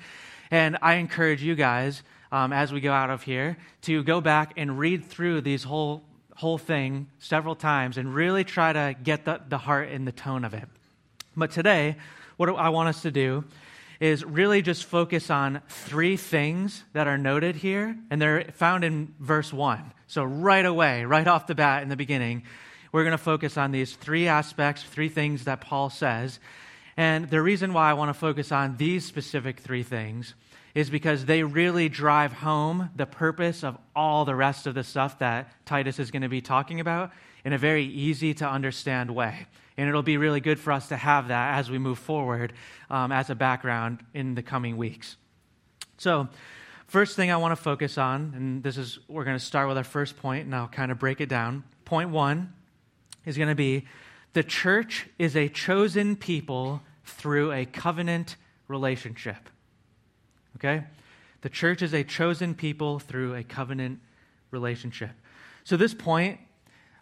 And 0.51 0.77
I 0.81 0.95
encourage 0.95 1.41
you 1.41 1.55
guys, 1.55 2.03
um, 2.33 2.51
as 2.51 2.73
we 2.73 2.81
go 2.81 2.91
out 2.91 3.11
of 3.11 3.21
here, 3.21 3.57
to 3.83 4.03
go 4.03 4.19
back 4.19 4.53
and 4.57 4.79
read 4.79 5.05
through 5.05 5.41
these 5.41 5.63
whole 5.63 6.03
whole 6.35 6.57
thing 6.57 7.07
several 7.19 7.55
times 7.55 7.95
and 7.95 8.13
really 8.13 8.43
try 8.43 8.73
to 8.73 8.95
get 9.03 9.23
the, 9.23 9.39
the 9.49 9.57
heart 9.59 9.89
and 9.89 10.07
the 10.07 10.11
tone 10.11 10.43
of 10.43 10.55
it. 10.55 10.67
But 11.37 11.51
today, 11.51 11.95
what 12.37 12.49
I 12.49 12.69
want 12.69 12.89
us 12.89 13.03
to 13.03 13.11
do 13.11 13.43
is 13.99 14.25
really 14.25 14.63
just 14.63 14.85
focus 14.85 15.29
on 15.29 15.61
three 15.69 16.17
things 16.17 16.83
that 16.93 17.07
are 17.07 17.19
noted 17.19 17.55
here, 17.55 17.95
and 18.09 18.19
they're 18.19 18.45
found 18.53 18.83
in 18.83 19.13
verse 19.19 19.53
1. 19.53 19.93
So, 20.07 20.23
right 20.23 20.65
away, 20.65 21.05
right 21.05 21.27
off 21.27 21.45
the 21.45 21.53
bat 21.53 21.83
in 21.83 21.89
the 21.89 21.95
beginning, 21.95 22.43
we're 22.91 23.03
going 23.03 23.11
to 23.11 23.23
focus 23.23 23.57
on 23.57 23.71
these 23.71 23.95
three 23.95 24.27
aspects, 24.27 24.81
three 24.81 25.09
things 25.09 25.43
that 25.43 25.61
Paul 25.61 25.91
says. 25.91 26.39
And 26.97 27.29
the 27.29 27.43
reason 27.43 27.73
why 27.73 27.91
I 27.91 27.93
want 27.93 28.09
to 28.09 28.13
focus 28.15 28.51
on 28.51 28.77
these 28.77 29.05
specific 29.05 29.59
three 29.59 29.83
things 29.83 30.33
is 30.75 30.89
because 30.89 31.25
they 31.25 31.43
really 31.43 31.87
drive 31.87 32.33
home 32.33 32.89
the 32.95 33.05
purpose 33.05 33.63
of 33.63 33.77
all 33.95 34.25
the 34.25 34.35
rest 34.35 34.65
of 34.65 34.73
the 34.73 34.83
stuff 34.83 35.19
that 35.19 35.51
Titus 35.65 35.99
is 35.99 36.09
going 36.09 36.23
to 36.23 36.29
be 36.29 36.41
talking 36.41 36.79
about 36.79 37.11
in 37.45 37.53
a 37.53 37.57
very 37.57 37.85
easy 37.85 38.33
to 38.35 38.49
understand 38.49 39.13
way. 39.13 39.47
And 39.77 39.87
it'll 39.87 40.03
be 40.03 40.17
really 40.17 40.39
good 40.39 40.59
for 40.59 40.71
us 40.71 40.89
to 40.89 40.97
have 40.97 41.27
that 41.27 41.57
as 41.57 41.69
we 41.69 41.77
move 41.77 41.99
forward 41.99 42.53
um, 42.89 43.11
as 43.11 43.29
a 43.29 43.35
background 43.35 44.03
in 44.13 44.35
the 44.35 44.43
coming 44.43 44.77
weeks. 44.77 45.15
So, 45.97 46.27
first 46.87 47.15
thing 47.15 47.31
I 47.31 47.37
want 47.37 47.51
to 47.51 47.55
focus 47.55 47.97
on, 47.97 48.33
and 48.35 48.63
this 48.63 48.77
is, 48.77 48.99
we're 49.07 49.23
going 49.23 49.37
to 49.37 49.43
start 49.43 49.67
with 49.67 49.77
our 49.77 49.83
first 49.83 50.17
point, 50.17 50.45
and 50.45 50.55
I'll 50.55 50.67
kind 50.67 50.91
of 50.91 50.99
break 50.99 51.21
it 51.21 51.29
down. 51.29 51.63
Point 51.85 52.09
one 52.09 52.53
is 53.25 53.37
going 53.37 53.49
to 53.49 53.55
be 53.55 53.85
the 54.33 54.43
church 54.43 55.07
is 55.19 55.35
a 55.35 55.49
chosen 55.49 56.15
people 56.15 56.81
through 57.05 57.51
a 57.51 57.65
covenant 57.65 58.35
relationship. 58.67 59.49
Okay? 60.63 60.85
The 61.41 61.49
church 61.49 61.81
is 61.81 61.93
a 61.93 62.03
chosen 62.03 62.55
people 62.55 62.99
through 62.99 63.35
a 63.35 63.43
covenant 63.43 63.99
relationship. 64.51 65.11
So, 65.65 65.75
this 65.75 65.93
point 65.93 66.39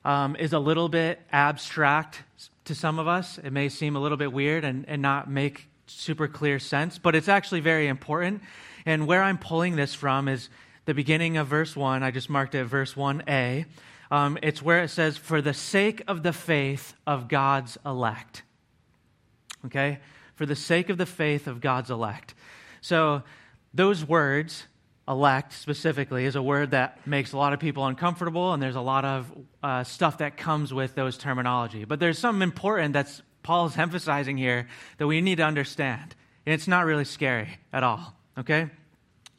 um, 0.03 0.35
is 0.35 0.53
a 0.53 0.59
little 0.59 0.89
bit 0.89 1.21
abstract 1.31 2.23
to 2.65 2.73
some 2.73 2.97
of 2.97 3.07
us. 3.07 3.37
It 3.37 3.51
may 3.51 3.69
seem 3.69 3.95
a 3.95 3.99
little 3.99 4.17
bit 4.17 4.33
weird 4.33 4.63
and, 4.63 4.85
and 4.87 5.01
not 5.01 5.29
make 5.29 5.67
super 5.85 6.27
clear 6.27 6.57
sense, 6.57 6.97
but 6.97 7.15
it's 7.15 7.27
actually 7.27 7.59
very 7.59 7.87
important. 7.87 8.41
And 8.85 9.05
where 9.05 9.21
I'm 9.21 9.37
pulling 9.37 9.75
this 9.75 9.93
from 9.93 10.27
is 10.27 10.49
the 10.85 10.93
beginning 10.93 11.37
of 11.37 11.47
verse 11.47 11.75
1. 11.75 12.01
I 12.01 12.09
just 12.09 12.29
marked 12.29 12.55
it 12.55 12.63
verse 12.65 12.95
1a. 12.95 13.65
Um, 14.09 14.39
it's 14.41 14.61
where 14.61 14.83
it 14.83 14.89
says, 14.89 15.17
For 15.17 15.41
the 15.41 15.53
sake 15.53 16.01
of 16.07 16.23
the 16.23 16.33
faith 16.33 16.95
of 17.05 17.27
God's 17.27 17.77
elect. 17.85 18.41
Okay? 19.65 19.99
For 20.35 20.47
the 20.47 20.55
sake 20.55 20.89
of 20.89 20.97
the 20.97 21.05
faith 21.05 21.45
of 21.45 21.61
God's 21.61 21.91
elect. 21.91 22.33
So, 22.81 23.21
those 23.73 24.05
words, 24.05 24.67
elect 25.07 25.53
specifically, 25.53 26.25
is 26.25 26.35
a 26.35 26.41
word 26.41 26.71
that 26.71 27.05
makes 27.07 27.31
a 27.31 27.37
lot 27.37 27.53
of 27.53 27.59
people 27.59 27.85
uncomfortable, 27.85 28.53
and 28.53 28.61
there's 28.61 28.75
a 28.75 28.81
lot 28.81 29.05
of 29.05 29.31
uh, 29.63 29.83
stuff 29.83 30.17
that 30.19 30.37
comes 30.37 30.73
with 30.73 30.95
those 30.95 31.17
terminology. 31.17 31.85
But 31.85 31.99
there's 31.99 32.19
something 32.19 32.41
important 32.41 32.93
that's 32.93 33.21
Paul's 33.43 33.77
emphasizing 33.77 34.37
here 34.37 34.67
that 34.97 35.07
we 35.07 35.21
need 35.21 35.37
to 35.37 35.43
understand. 35.43 36.15
And 36.45 36.53
it's 36.53 36.67
not 36.67 36.85
really 36.85 37.05
scary 37.05 37.59
at 37.71 37.83
all, 37.83 38.15
okay? 38.37 38.69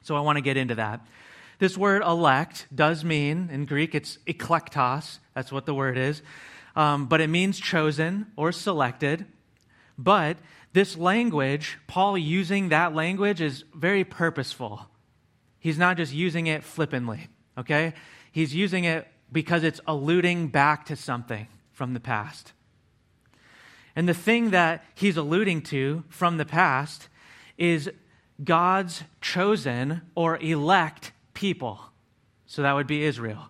So 0.02 0.16
I 0.16 0.20
want 0.20 0.36
to 0.36 0.42
get 0.42 0.56
into 0.56 0.76
that. 0.76 1.00
This 1.58 1.76
word 1.76 2.02
elect 2.02 2.66
does 2.74 3.04
mean, 3.04 3.48
in 3.52 3.66
Greek, 3.66 3.94
it's 3.94 4.18
eklektos. 4.26 5.18
That's 5.34 5.52
what 5.52 5.66
the 5.66 5.74
word 5.74 5.96
is. 5.96 6.22
Um, 6.74 7.06
but 7.06 7.20
it 7.20 7.28
means 7.28 7.60
chosen 7.60 8.26
or 8.36 8.50
selected. 8.50 9.26
But 9.96 10.38
this 10.72 10.96
language, 10.96 11.78
Paul 11.86 12.16
using 12.16 12.70
that 12.70 12.94
language, 12.94 13.40
is 13.40 13.64
very 13.74 14.04
purposeful. 14.04 14.86
He's 15.58 15.78
not 15.78 15.96
just 15.96 16.12
using 16.12 16.46
it 16.46 16.64
flippantly, 16.64 17.28
okay? 17.58 17.94
He's 18.32 18.54
using 18.54 18.84
it 18.84 19.06
because 19.30 19.64
it's 19.64 19.80
alluding 19.86 20.48
back 20.48 20.86
to 20.86 20.96
something 20.96 21.46
from 21.72 21.94
the 21.94 22.00
past. 22.00 22.52
And 23.94 24.08
the 24.08 24.14
thing 24.14 24.50
that 24.50 24.84
he's 24.94 25.16
alluding 25.16 25.62
to 25.62 26.04
from 26.08 26.38
the 26.38 26.46
past 26.46 27.08
is 27.58 27.90
God's 28.42 29.02
chosen 29.20 30.00
or 30.14 30.38
elect 30.38 31.12
people. 31.34 31.80
So 32.46 32.62
that 32.62 32.72
would 32.72 32.86
be 32.86 33.04
Israel. 33.04 33.48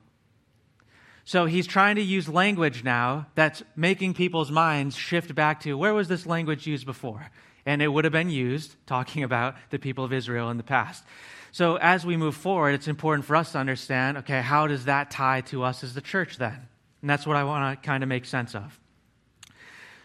So 1.33 1.47
he's 1.47 1.67
trying 1.67 1.97
to 1.97 2.03
use 2.03 2.29
language 2.29 2.85
now 2.85 3.25
that's 3.35 3.62
making 3.75 4.12
people's 4.12 4.51
minds 4.51 4.95
shift 4.95 5.35
back 5.35 5.61
to 5.61 5.79
where 5.79 5.95
was 5.95 6.07
this 6.07 6.27
language 6.27 6.67
used 6.67 6.85
before? 6.85 7.27
And 7.65 7.81
it 7.81 7.89
would 7.89 8.05
have 8.05 8.12
been 8.12 8.29
used 8.29 8.77
talking 8.85 9.23
about 9.23 9.55
the 9.71 9.79
people 9.79 10.05
of 10.05 10.12
Israel 10.12 10.51
in 10.51 10.59
the 10.59 10.62
past. 10.62 11.03
So 11.51 11.77
as 11.77 12.05
we 12.05 12.19
move 12.19 12.35
forward, 12.35 12.73
it's 12.73 12.87
important 12.87 13.25
for 13.25 13.35
us 13.35 13.53
to 13.53 13.59
understand 13.59 14.19
okay, 14.19 14.43
how 14.43 14.67
does 14.67 14.85
that 14.85 15.11
tie 15.11 15.41
to 15.47 15.62
us 15.62 15.83
as 15.83 15.95
the 15.95 16.03
church 16.03 16.37
then? 16.37 16.69
And 17.01 17.09
that's 17.09 17.27
what 17.27 17.39
I 17.39 17.45
want 17.45 17.81
to 17.81 17.87
kind 17.87 18.03
of 18.03 18.11
make 18.11 18.27
sense 18.27 18.55
of. 18.55 18.79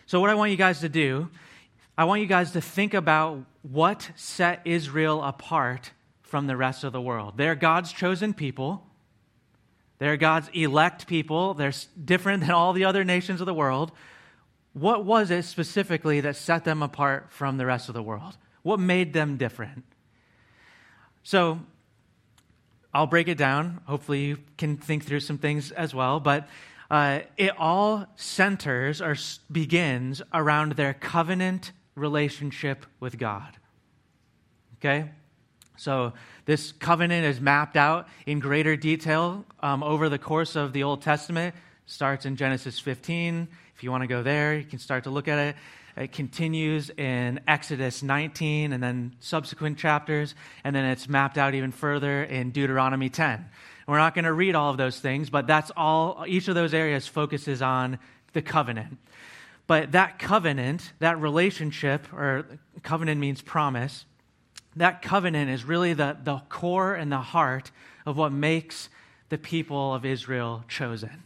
So, 0.06 0.22
what 0.22 0.30
I 0.30 0.36
want 0.36 0.52
you 0.52 0.58
guys 0.58 0.80
to 0.80 0.88
do, 0.88 1.30
I 1.98 2.06
want 2.06 2.22
you 2.22 2.28
guys 2.28 2.52
to 2.52 2.62
think 2.62 2.94
about 2.94 3.44
what 3.64 4.12
set 4.16 4.62
Israel 4.64 5.22
apart 5.22 5.92
from 6.22 6.48
the 6.48 6.56
rest 6.56 6.86
of 6.86 6.94
the 6.94 7.02
world. 7.02 7.34
They're 7.36 7.54
God's 7.54 7.92
chosen 7.92 8.34
people. 8.34 8.87
They're 10.00 10.18
God's 10.18 10.50
elect 10.54 11.08
people. 11.08 11.54
They're 11.54 11.74
different 12.04 12.42
than 12.46 12.52
all 12.52 12.74
the 12.74 12.86
other 12.86 13.04
nations 13.04 13.42
of 13.42 13.48
the 13.48 13.54
world. 13.54 13.92
What 14.74 15.06
was 15.06 15.32
it 15.32 15.44
specifically 15.44 16.22
that 16.22 16.36
set 16.36 16.64
them 16.64 16.84
apart 16.84 17.32
from 17.32 17.58
the 17.58 17.66
rest 17.66 17.90
of 17.90 17.96
the 17.96 18.04
world? 18.04 18.38
What 18.62 18.80
made 18.80 19.14
them 19.14 19.38
different? 19.38 19.84
So, 21.24 21.60
I'll 22.94 23.08
break 23.08 23.28
it 23.28 23.38
down. 23.38 23.82
Hopefully, 23.86 24.26
you 24.26 24.38
can 24.58 24.78
think 24.78 25.04
through 25.04 25.20
some 25.20 25.38
things 25.38 25.72
as 25.72 25.94
well. 25.94 26.20
But 26.20 26.48
uh, 26.90 27.20
it 27.36 27.52
all 27.58 28.06
centers 28.16 29.02
or 29.02 29.16
begins 29.52 30.22
around 30.34 30.74
their 30.74 30.94
covenant 30.94 31.72
relationship 31.96 32.86
with 33.00 33.18
God. 33.18 33.58
Okay? 34.78 35.10
So, 35.78 36.14
this 36.46 36.72
covenant 36.72 37.26
is 37.26 37.40
mapped 37.40 37.78
out 37.78 38.08
in 38.26 38.40
greater 38.40 38.76
detail 38.76 39.46
um, 39.60 39.84
over 39.84 40.10
the 40.10 40.18
course 40.18 40.56
of 40.56 40.74
the 40.74 40.84
Old 40.84 41.02
Testament. 41.02 41.56
Starts 41.86 42.26
in 42.26 42.36
Genesis 42.36 42.80
15. 42.80 43.48
If 43.76 43.84
you 43.84 43.92
want 43.92 44.02
to 44.02 44.08
go 44.08 44.24
there, 44.24 44.58
you 44.58 44.64
can 44.64 44.80
start 44.80 45.04
to 45.04 45.12
look 45.12 45.28
at 45.28 45.38
it. 45.38 45.56
It 45.96 46.12
continues 46.12 46.90
in 46.90 47.40
Exodus 47.48 48.02
19 48.02 48.74
and 48.74 48.82
then 48.82 49.16
subsequent 49.20 49.78
chapters, 49.78 50.36
and 50.64 50.76
then 50.76 50.86
it's 50.86 51.08
mapped 51.08 51.38
out 51.38 51.54
even 51.54 51.72
further 51.72 52.24
in 52.24 52.52
Deuteronomy 52.52 53.10
10. 53.10 53.46
We're 53.88 53.98
not 53.98 54.16
going 54.16 54.26
to 54.26 54.34
read 54.34 54.56
all 54.56 54.70
of 54.72 54.78
those 54.78 55.00
things, 55.00 55.30
but 55.30 55.48
that's 55.48 55.72
all, 55.78 56.26
each 56.28 56.48
of 56.48 56.56
those 56.56 56.74
areas 56.74 57.08
focuses 57.08 57.62
on 57.62 58.00
the 58.34 58.42
covenant. 58.42 58.98
But 59.66 59.94
that 59.94 60.20
covenant, 60.20 60.94
that 61.00 61.20
relationship, 61.20 62.12
or 62.14 62.46
covenant 62.84 63.20
means 63.20 63.42
promise, 63.42 64.06
that 64.78 65.02
covenant 65.02 65.50
is 65.50 65.64
really 65.64 65.94
the, 65.94 66.18
the 66.24 66.38
core 66.50 66.96
and 66.96 67.12
the 67.12 67.18
heart 67.18 67.72
of 68.06 68.18
what 68.18 68.32
makes 68.32 68.90
the 69.30 69.38
people 69.38 69.94
of 69.94 70.06
Israel 70.06 70.64
chosen 70.68 71.24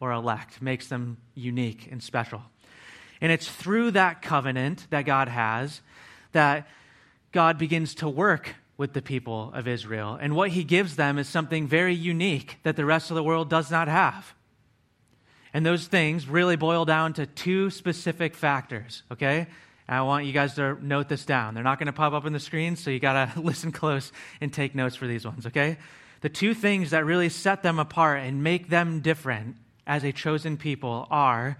or 0.00 0.12
elect, 0.12 0.60
makes 0.60 0.88
them 0.88 1.18
unique 1.34 1.88
and 1.90 2.02
special. 2.02 2.42
And 3.20 3.30
it's 3.30 3.48
through 3.48 3.92
that 3.92 4.22
covenant 4.22 4.86
that 4.90 5.02
God 5.02 5.28
has 5.28 5.80
that 6.32 6.68
God 7.32 7.58
begins 7.58 7.94
to 7.96 8.08
work 8.08 8.54
with 8.76 8.92
the 8.92 9.02
people 9.02 9.52
of 9.54 9.68
Israel. 9.68 10.18
And 10.20 10.34
what 10.34 10.50
he 10.50 10.64
gives 10.64 10.96
them 10.96 11.18
is 11.18 11.28
something 11.28 11.66
very 11.66 11.94
unique 11.94 12.58
that 12.62 12.76
the 12.76 12.84
rest 12.84 13.10
of 13.10 13.14
the 13.14 13.22
world 13.22 13.50
does 13.50 13.70
not 13.70 13.88
have. 13.88 14.34
And 15.52 15.66
those 15.66 15.86
things 15.86 16.28
really 16.28 16.56
boil 16.56 16.84
down 16.84 17.12
to 17.14 17.26
two 17.26 17.70
specific 17.70 18.34
factors, 18.34 19.02
okay? 19.10 19.48
I 19.90 20.02
want 20.02 20.24
you 20.24 20.32
guys 20.32 20.54
to 20.54 20.78
note 20.84 21.08
this 21.08 21.24
down. 21.24 21.54
They're 21.54 21.64
not 21.64 21.78
going 21.78 21.86
to 21.86 21.92
pop 21.92 22.12
up 22.12 22.24
on 22.24 22.32
the 22.32 22.40
screen, 22.40 22.76
so 22.76 22.90
you 22.90 23.00
got 23.00 23.34
to 23.34 23.40
listen 23.42 23.72
close 23.72 24.12
and 24.40 24.52
take 24.52 24.74
notes 24.74 24.96
for 24.96 25.06
these 25.06 25.26
ones, 25.26 25.46
okay? 25.46 25.78
The 26.20 26.28
two 26.28 26.54
things 26.54 26.90
that 26.90 27.04
really 27.04 27.28
set 27.28 27.62
them 27.62 27.78
apart 27.78 28.20
and 28.20 28.42
make 28.42 28.68
them 28.68 29.00
different 29.00 29.56
as 29.86 30.04
a 30.04 30.12
chosen 30.12 30.56
people 30.56 31.08
are 31.10 31.58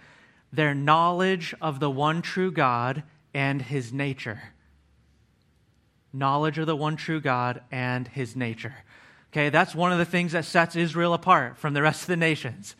their 0.52 0.74
knowledge 0.74 1.54
of 1.60 1.80
the 1.80 1.90
one 1.90 2.22
true 2.22 2.52
God 2.52 3.02
and 3.34 3.60
his 3.62 3.92
nature 3.92 4.40
knowledge 6.12 6.58
of 6.58 6.66
the 6.66 6.76
one 6.76 6.96
true 6.96 7.20
God 7.20 7.62
and 7.70 8.08
his 8.08 8.34
nature. 8.34 8.74
Okay, 9.32 9.48
that's 9.48 9.74
one 9.74 9.92
of 9.92 9.98
the 9.98 10.04
things 10.04 10.32
that 10.32 10.44
sets 10.44 10.76
Israel 10.76 11.14
apart 11.14 11.56
from 11.56 11.74
the 11.74 11.82
rest 11.82 12.02
of 12.02 12.08
the 12.08 12.16
nations. 12.16 12.74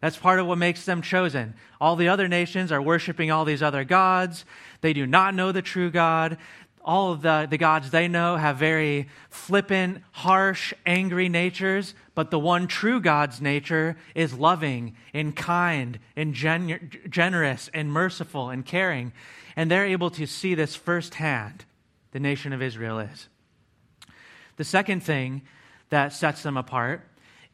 That's 0.00 0.16
part 0.16 0.38
of 0.38 0.46
what 0.46 0.58
makes 0.58 0.84
them 0.84 1.02
chosen. 1.02 1.54
All 1.80 1.96
the 1.96 2.08
other 2.08 2.28
nations 2.28 2.70
are 2.70 2.80
worshiping 2.80 3.30
all 3.30 3.44
these 3.44 3.62
other 3.62 3.84
gods. 3.84 4.44
They 4.80 4.92
do 4.92 5.06
not 5.06 5.34
know 5.34 5.50
the 5.50 5.62
true 5.62 5.90
God. 5.90 6.38
All 6.84 7.12
of 7.12 7.22
the, 7.22 7.46
the 7.50 7.58
gods 7.58 7.90
they 7.90 8.06
know 8.06 8.36
have 8.36 8.56
very 8.56 9.08
flippant, 9.28 10.02
harsh, 10.12 10.72
angry 10.86 11.28
natures, 11.28 11.94
but 12.14 12.30
the 12.30 12.38
one 12.38 12.68
true 12.68 13.00
God's 13.00 13.40
nature 13.40 13.96
is 14.14 14.32
loving 14.32 14.94
and 15.12 15.34
kind 15.34 15.98
and 16.16 16.32
gen- 16.32 16.90
generous 17.10 17.68
and 17.74 17.92
merciful 17.92 18.50
and 18.50 18.64
caring. 18.64 19.12
And 19.56 19.70
they're 19.70 19.86
able 19.86 20.10
to 20.12 20.26
see 20.26 20.54
this 20.54 20.76
firsthand 20.76 21.64
the 22.12 22.20
nation 22.20 22.52
of 22.52 22.62
Israel 22.62 23.00
is. 23.00 23.28
The 24.56 24.64
second 24.64 25.02
thing 25.02 25.42
that 25.90 26.12
sets 26.12 26.42
them 26.42 26.56
apart 26.56 27.04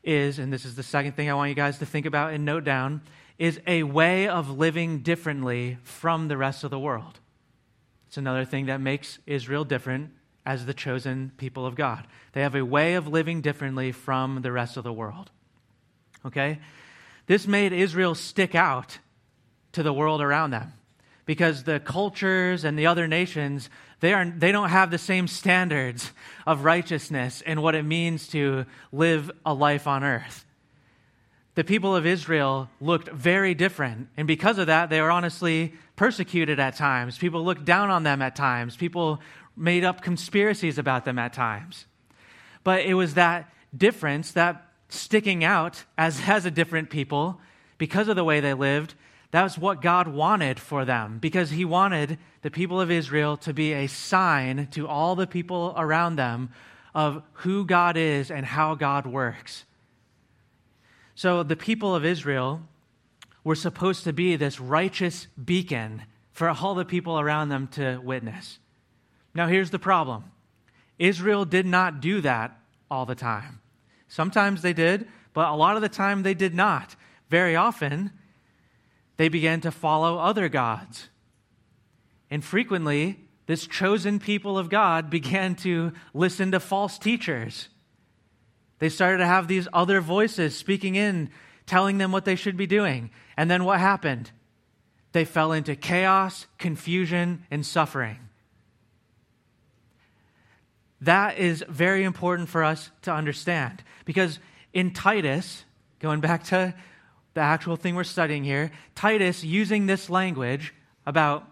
is, 0.05 0.39
and 0.39 0.53
this 0.53 0.65
is 0.65 0.77
the 0.77 0.83
second 0.83 1.13
thing 1.13 1.31
I 1.31 1.35
want 1.35 1.49
you 1.49 1.55
guys 1.55 1.79
to 1.79 1.87
think 1.87 2.07
about 2.07 2.33
and 2.33 2.45
note 2.45 2.65
down, 2.65 3.03
is 3.39 3.61
a 3.67 3.83
way 3.83 4.29
of 4.29 4.51
living 4.51 5.01
differently 5.01 5.79
from 5.83 6.29
the 6.29 6.37
rest 6.37 6.63
of 6.63 6.71
the 6.71 6.79
world. 6.79 7.19
It's 8.07 8.17
another 8.17 8.45
thing 8.45 8.67
that 8.67 8.81
makes 8.81 9.19
Israel 9.27 9.65
different 9.65 10.11
as 10.47 10.67
the 10.67 10.75
chosen 10.75 11.33
people 11.37 11.67
of 11.67 11.75
God. 11.75 12.07
They 12.33 12.43
have 12.43 12.55
a 12.55 12.65
way 12.65 12.95
of 12.95 13.09
living 13.09 13.41
differently 13.41 13.93
from 13.93 14.43
the 14.43 14.53
rest 14.53 14.77
of 14.77 14.85
the 14.85 14.93
world. 14.93 15.31
Okay? 16.25 16.61
This 17.27 17.47
made 17.47 17.73
Israel 17.73 18.15
stick 18.15 18.55
out 18.55 18.99
to 19.73 19.83
the 19.83 19.93
world 19.93 20.21
around 20.21 20.51
them 20.51 20.75
because 21.27 21.65
the 21.65 21.81
cultures 21.81 22.65
and 22.65 22.79
the 22.79 22.87
other 22.87 23.09
nations 23.09 23.71
they, 24.05 24.13
are, 24.13 24.27
they 24.27 24.53
don't 24.53 24.69
have 24.69 24.91
the 24.91 24.99
same 24.99 25.27
standards 25.27 26.13
of 26.47 26.65
righteousness 26.65 27.43
and 27.47 27.63
what 27.63 27.75
it 27.75 27.85
means 27.85 28.29
to 28.29 28.67
live 28.93 29.31
a 29.47 29.55
life 29.55 29.87
on 29.87 30.05
earth. 30.05 30.45
The 31.55 31.65
people 31.65 31.97
of 31.97 32.05
Israel 32.05 32.69
looked 32.81 33.09
very 33.09 33.55
different, 33.55 34.09
and 34.17 34.27
because 34.27 34.59
of 34.59 34.67
that, 34.67 34.91
they 34.91 35.01
were 35.01 35.11
honestly 35.11 35.73
persecuted 35.97 36.61
at 36.61 36.77
times. 36.77 37.17
People 37.17 37.45
looked 37.45 37.65
down 37.65 37.91
on 37.91 38.03
them 38.03 38.21
at 38.21 38.37
times. 38.37 38.77
People 38.77 39.21
made 39.57 39.85
up 39.85 40.03
conspiracies 40.03 40.77
about 40.77 41.05
them 41.05 41.19
at 41.19 41.33
times. 41.33 41.87
But 42.63 42.85
it 42.85 42.95
was 42.95 43.15
that 43.15 43.51
difference, 43.75 44.33
that 44.33 44.69
sticking 44.89 45.45
out 45.45 45.85
as, 45.97 46.21
as 46.27 46.45
a 46.45 46.51
different 46.51 46.91
people, 46.91 47.41
because 47.79 48.09
of 48.09 48.17
the 48.17 48.25
way 48.25 48.41
they 48.41 48.55
lived, 48.55 48.95
that 49.35 49.43
was 49.43 49.59
what 49.59 49.83
God 49.83 50.07
wanted 50.07 50.61
for 50.61 50.85
them 50.85 51.19
because 51.19 51.51
He 51.51 51.65
wanted 51.65 52.19
the 52.43 52.53
people 52.53 52.81
of 52.81 52.89
Israel 52.89 53.37
to 53.39 53.53
be 53.53 53.73
a 53.73 53.89
sign 53.89 54.69
to 54.71 54.87
all 54.87 55.17
the 55.17 55.27
people 55.27 55.75
around 55.77 56.15
them 56.15 56.51
of 56.95 57.21
who 57.33 57.65
God 57.65 57.97
is 57.97 58.31
and 58.31 58.47
how 58.47 58.77
God 58.77 59.07
works. 59.07 59.65
So 61.17 61.43
the 61.43 61.57
people 61.57 61.97
of 61.97 62.05
Israel 62.05 62.63
were 63.43 63.57
supposed 63.57 64.05
to 64.05 64.13
be 64.13 64.37
this 64.37 64.61
righteous 64.61 65.27
beacon 65.45 66.03
for 66.31 66.49
all 66.49 66.77
the 66.77 66.85
people 66.85 67.19
around 67.19 67.49
them 67.49 67.67
to 67.73 67.99
witness. 68.05 68.61
Now, 69.35 69.49
here's 69.49 69.71
the 69.71 69.81
problem 69.81 70.31
Israel 70.97 71.45
did 71.45 71.67
not 71.67 72.01
do 72.01 72.21
that 72.21 72.57
all 72.89 73.05
the 73.05 73.17
time. 73.17 73.59
Sometimes 74.07 74.63
they 74.63 74.73
did, 74.73 75.09
but 75.33 75.49
a 75.49 75.57
lot 75.57 75.75
of 75.75 75.83
the 75.83 75.89
time 75.89 76.23
they 76.23 76.35
did 76.35 76.55
not. 76.55 76.95
Very 77.31 77.57
often, 77.57 78.13
they 79.17 79.29
began 79.29 79.61
to 79.63 79.71
follow 79.71 80.19
other 80.19 80.49
gods. 80.49 81.09
And 82.31 82.45
frequently, 82.45 83.21
this 83.47 83.67
chosen 83.67 84.19
people 84.19 84.59
of 84.59 84.71
God 84.71 85.11
began 85.11 85.55
to 85.57 85.93
listen 86.13 86.53
to 86.53 86.61
false 86.61 86.99
teachers. 86.99 87.69
They 88.79 88.89
started 88.89 89.19
to 89.19 89.27
have 89.27 89.49
these 89.49 89.69
other 89.73 90.01
voices 90.01 90.57
speaking 90.57 90.95
in, 90.95 91.31
telling 91.67 91.99
them 91.99 92.13
what 92.13 92.25
they 92.25 92.37
should 92.37 92.57
be 92.57 92.67
doing. 92.67 93.11
And 93.37 93.51
then 93.51 93.65
what 93.65 93.81
happened? 93.81 94.31
They 95.13 95.25
fell 95.25 95.53
into 95.53 95.77
chaos, 95.77 96.47
confusion, 96.59 97.45
and 97.51 97.65
suffering. 97.65 98.19
That 101.01 101.39
is 101.39 101.63
very 101.69 102.03
important 102.03 102.49
for 102.49 102.65
us 102.65 102.91
to 103.03 103.13
understand 103.13 103.85
because 104.07 104.39
in 104.73 104.93
Titus, 104.93 105.65
going 106.01 106.21
back 106.21 106.45
to 106.45 106.75
the 107.35 107.41
actual 107.41 107.77
thing 107.77 107.95
we're 107.95 108.05
studying 108.05 108.45
here, 108.45 108.71
Titus 108.95 109.45
using 109.45 109.87
this 109.87 110.09
language 110.09 110.73
about 111.05 111.49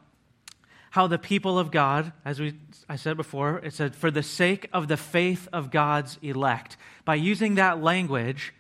how 0.91 1.07
the 1.07 1.19
people 1.19 1.59
of 1.59 1.71
God, 1.71 2.13
as 2.25 2.39
we, 2.39 2.55
I 2.89 2.97
said 2.97 3.17
before, 3.17 3.59
it 3.59 3.73
said, 3.73 3.97
for 3.97 4.11
the 4.11 4.23
sake 4.23 4.69
of 4.73 4.89
the 4.89 4.97
faith 4.97 5.49
of 5.53 5.71
God's 5.71 6.19
elect. 6.23 6.77
By 7.05 7.15
using 7.15 7.55
that 7.55 7.83
language, 7.83 8.53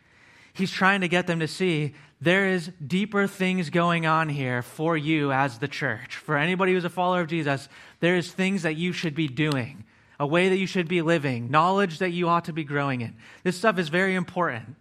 he's 0.52 0.70
trying 0.70 1.02
to 1.02 1.08
get 1.08 1.26
them 1.26 1.40
to 1.40 1.48
see 1.48 1.94
there 2.22 2.46
is 2.46 2.70
deeper 2.86 3.26
things 3.26 3.68
going 3.68 4.06
on 4.06 4.28
here 4.28 4.62
for 4.62 4.96
you 4.96 5.32
as 5.32 5.58
the 5.58 5.68
church. 5.68 6.16
For 6.16 6.38
anybody 6.38 6.72
who's 6.72 6.84
a 6.84 6.90
follower 6.90 7.20
of 7.20 7.26
Jesus, 7.26 7.68
there 8.00 8.16
is 8.16 8.32
things 8.32 8.62
that 8.62 8.76
you 8.76 8.92
should 8.92 9.14
be 9.14 9.28
doing, 9.28 9.84
a 10.18 10.26
way 10.26 10.48
that 10.48 10.56
you 10.56 10.66
should 10.66 10.88
be 10.88 11.02
living, 11.02 11.50
knowledge 11.50 11.98
that 11.98 12.10
you 12.10 12.28
ought 12.28 12.46
to 12.46 12.52
be 12.52 12.64
growing 12.64 13.00
in. 13.00 13.16
This 13.42 13.58
stuff 13.58 13.78
is 13.78 13.88
very 13.88 14.14
important. 14.14 14.76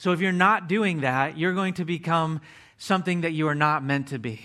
So 0.00 0.12
if 0.12 0.22
you're 0.22 0.32
not 0.32 0.66
doing 0.66 1.02
that, 1.02 1.36
you're 1.36 1.52
going 1.52 1.74
to 1.74 1.84
become 1.84 2.40
something 2.78 3.20
that 3.20 3.32
you 3.32 3.48
are 3.48 3.54
not 3.54 3.84
meant 3.84 4.08
to 4.08 4.18
be. 4.18 4.40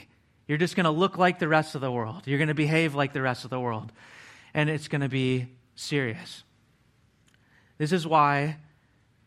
You're 0.50 0.58
just 0.58 0.76
going 0.76 0.84
to 0.84 0.92
look 0.92 1.18
like 1.18 1.40
the 1.40 1.48
rest 1.48 1.76
of 1.76 1.82
the 1.82 1.90
world. 1.90 2.24
You're 2.26 2.40
going 2.40 2.50
to 2.50 2.54
behave 2.54 2.94
like 2.94 3.14
the 3.14 3.22
rest 3.22 3.46
of 3.46 3.52
the 3.52 3.60
world. 3.60 3.94
And 4.54 4.70
it's 4.70 4.90
going 4.90 5.00
to 5.00 5.08
be 5.08 5.48
serious. 5.76 6.44
This 7.78 7.94
is 7.94 8.06
why 8.06 8.58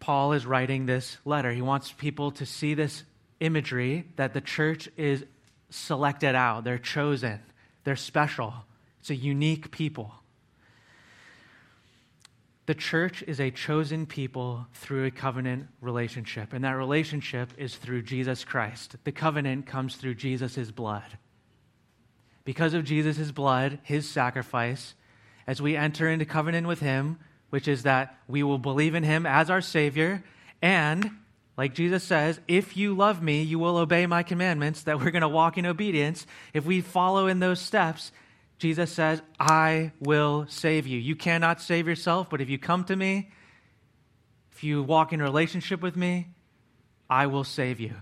Paul 0.01 0.35
is 0.35 0.45
writing 0.45 0.85
this 0.85 1.17
letter. 1.25 1.51
He 1.51 1.63
wants 1.63 1.93
people 1.93 2.31
to 2.33 2.45
see 2.45 2.75
this 2.75 3.05
imagery 3.41 4.05
that 4.17 4.35
the 4.35 4.43
church 4.43 4.87
is 4.99 5.25
selected 5.71 6.35
out, 6.35 6.63
they're 6.63 6.77
chosen, 6.77 7.41
they're 7.85 7.97
special. 7.97 8.53
It's 9.01 9.09
a 9.09 9.15
unique 9.15 9.71
people. 9.71 10.13
The 12.69 12.75
church 12.75 13.25
is 13.27 13.41
a 13.41 13.51
chosen 13.51 14.05
people 14.05 14.67
through 14.75 15.07
a 15.07 15.11
covenant 15.11 15.69
relationship, 15.81 16.53
and 16.53 16.63
that 16.67 16.73
relationship 16.73 17.51
is 17.57 17.77
through 17.77 18.03
Jesus 18.03 18.45
Christ. 18.45 18.97
The 19.05 19.11
covenant 19.11 19.65
comes 19.65 19.97
through 19.97 20.17
Jesus' 20.17 20.71
blood. 20.71 21.17
Because 22.45 22.75
of 22.75 22.85
Jesus' 22.85 23.33
blood, 23.33 23.79
his 23.85 24.07
sacrifice, 24.07 24.95
as 25.47 25.63
we 25.63 25.79
enter 25.79 26.11
into 26.11 26.27
covenant 26.27 26.67
with 26.67 26.81
him, 26.81 27.19
which 27.49 27.69
is 27.69 27.85
that 27.85 28.19
we 28.29 28.43
will 28.43 28.59
believe 28.59 28.95
in 28.95 29.03
him 29.03 29.25
as 29.25 29.49
our 29.49 29.63
Savior, 29.63 30.23
and, 30.61 31.11
like 31.57 31.73
Jesus 31.73 32.05
says, 32.05 32.39
if 32.49 32.77
you 32.77 32.95
love 32.95 33.23
me, 33.23 33.41
you 33.41 33.59
will 33.59 33.79
obey 33.79 34.05
my 34.05 34.23
commandments, 34.23 34.83
that 34.83 35.01
we're 35.01 35.11
going 35.11 35.23
to 35.23 35.29
walk 35.29 35.57
in 35.57 35.65
obedience. 35.65 36.27
If 36.53 36.67
we 36.67 36.83
follow 36.83 37.29
in 37.29 37.41
those 37.41 37.63
steps, 37.63 38.13
Jesus 38.59 38.93
says, 38.93 39.23
I 39.39 39.93
will 40.01 40.47
save 40.49 40.87
you. 40.87 40.99
You 40.99 41.15
cannot 41.15 41.61
save 41.61 41.87
yourself, 41.87 42.29
but 42.29 42.41
if 42.41 42.49
you 42.49 42.59
come 42.59 42.85
to 42.85 42.97
me, 42.97 43.31
if 44.53 44.65
you 44.65 44.83
walk 44.83 45.13
in 45.13 45.23
relationship 45.23 45.81
with 45.81 45.97
me, 45.97 46.29
I 47.09 47.27
will 47.27 47.45
save 47.45 47.79
you. 47.79 47.95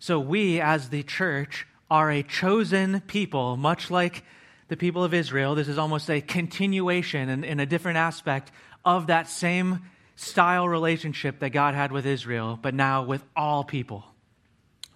So 0.00 0.18
we, 0.18 0.60
as 0.60 0.88
the 0.88 1.02
church, 1.02 1.66
are 1.90 2.10
a 2.10 2.22
chosen 2.22 3.00
people, 3.02 3.56
much 3.56 3.90
like 3.90 4.24
the 4.68 4.76
people 4.76 5.04
of 5.04 5.12
Israel. 5.14 5.54
This 5.54 5.68
is 5.68 5.78
almost 5.78 6.08
a 6.10 6.20
continuation 6.20 7.28
in, 7.28 7.44
in 7.44 7.60
a 7.60 7.66
different 7.66 7.98
aspect 7.98 8.50
of 8.84 9.08
that 9.08 9.28
same 9.28 9.80
style 10.16 10.68
relationship 10.68 11.40
that 11.40 11.50
God 11.50 11.74
had 11.74 11.92
with 11.92 12.06
Israel, 12.06 12.58
but 12.60 12.74
now 12.74 13.04
with 13.04 13.22
all 13.36 13.64
people. 13.64 14.04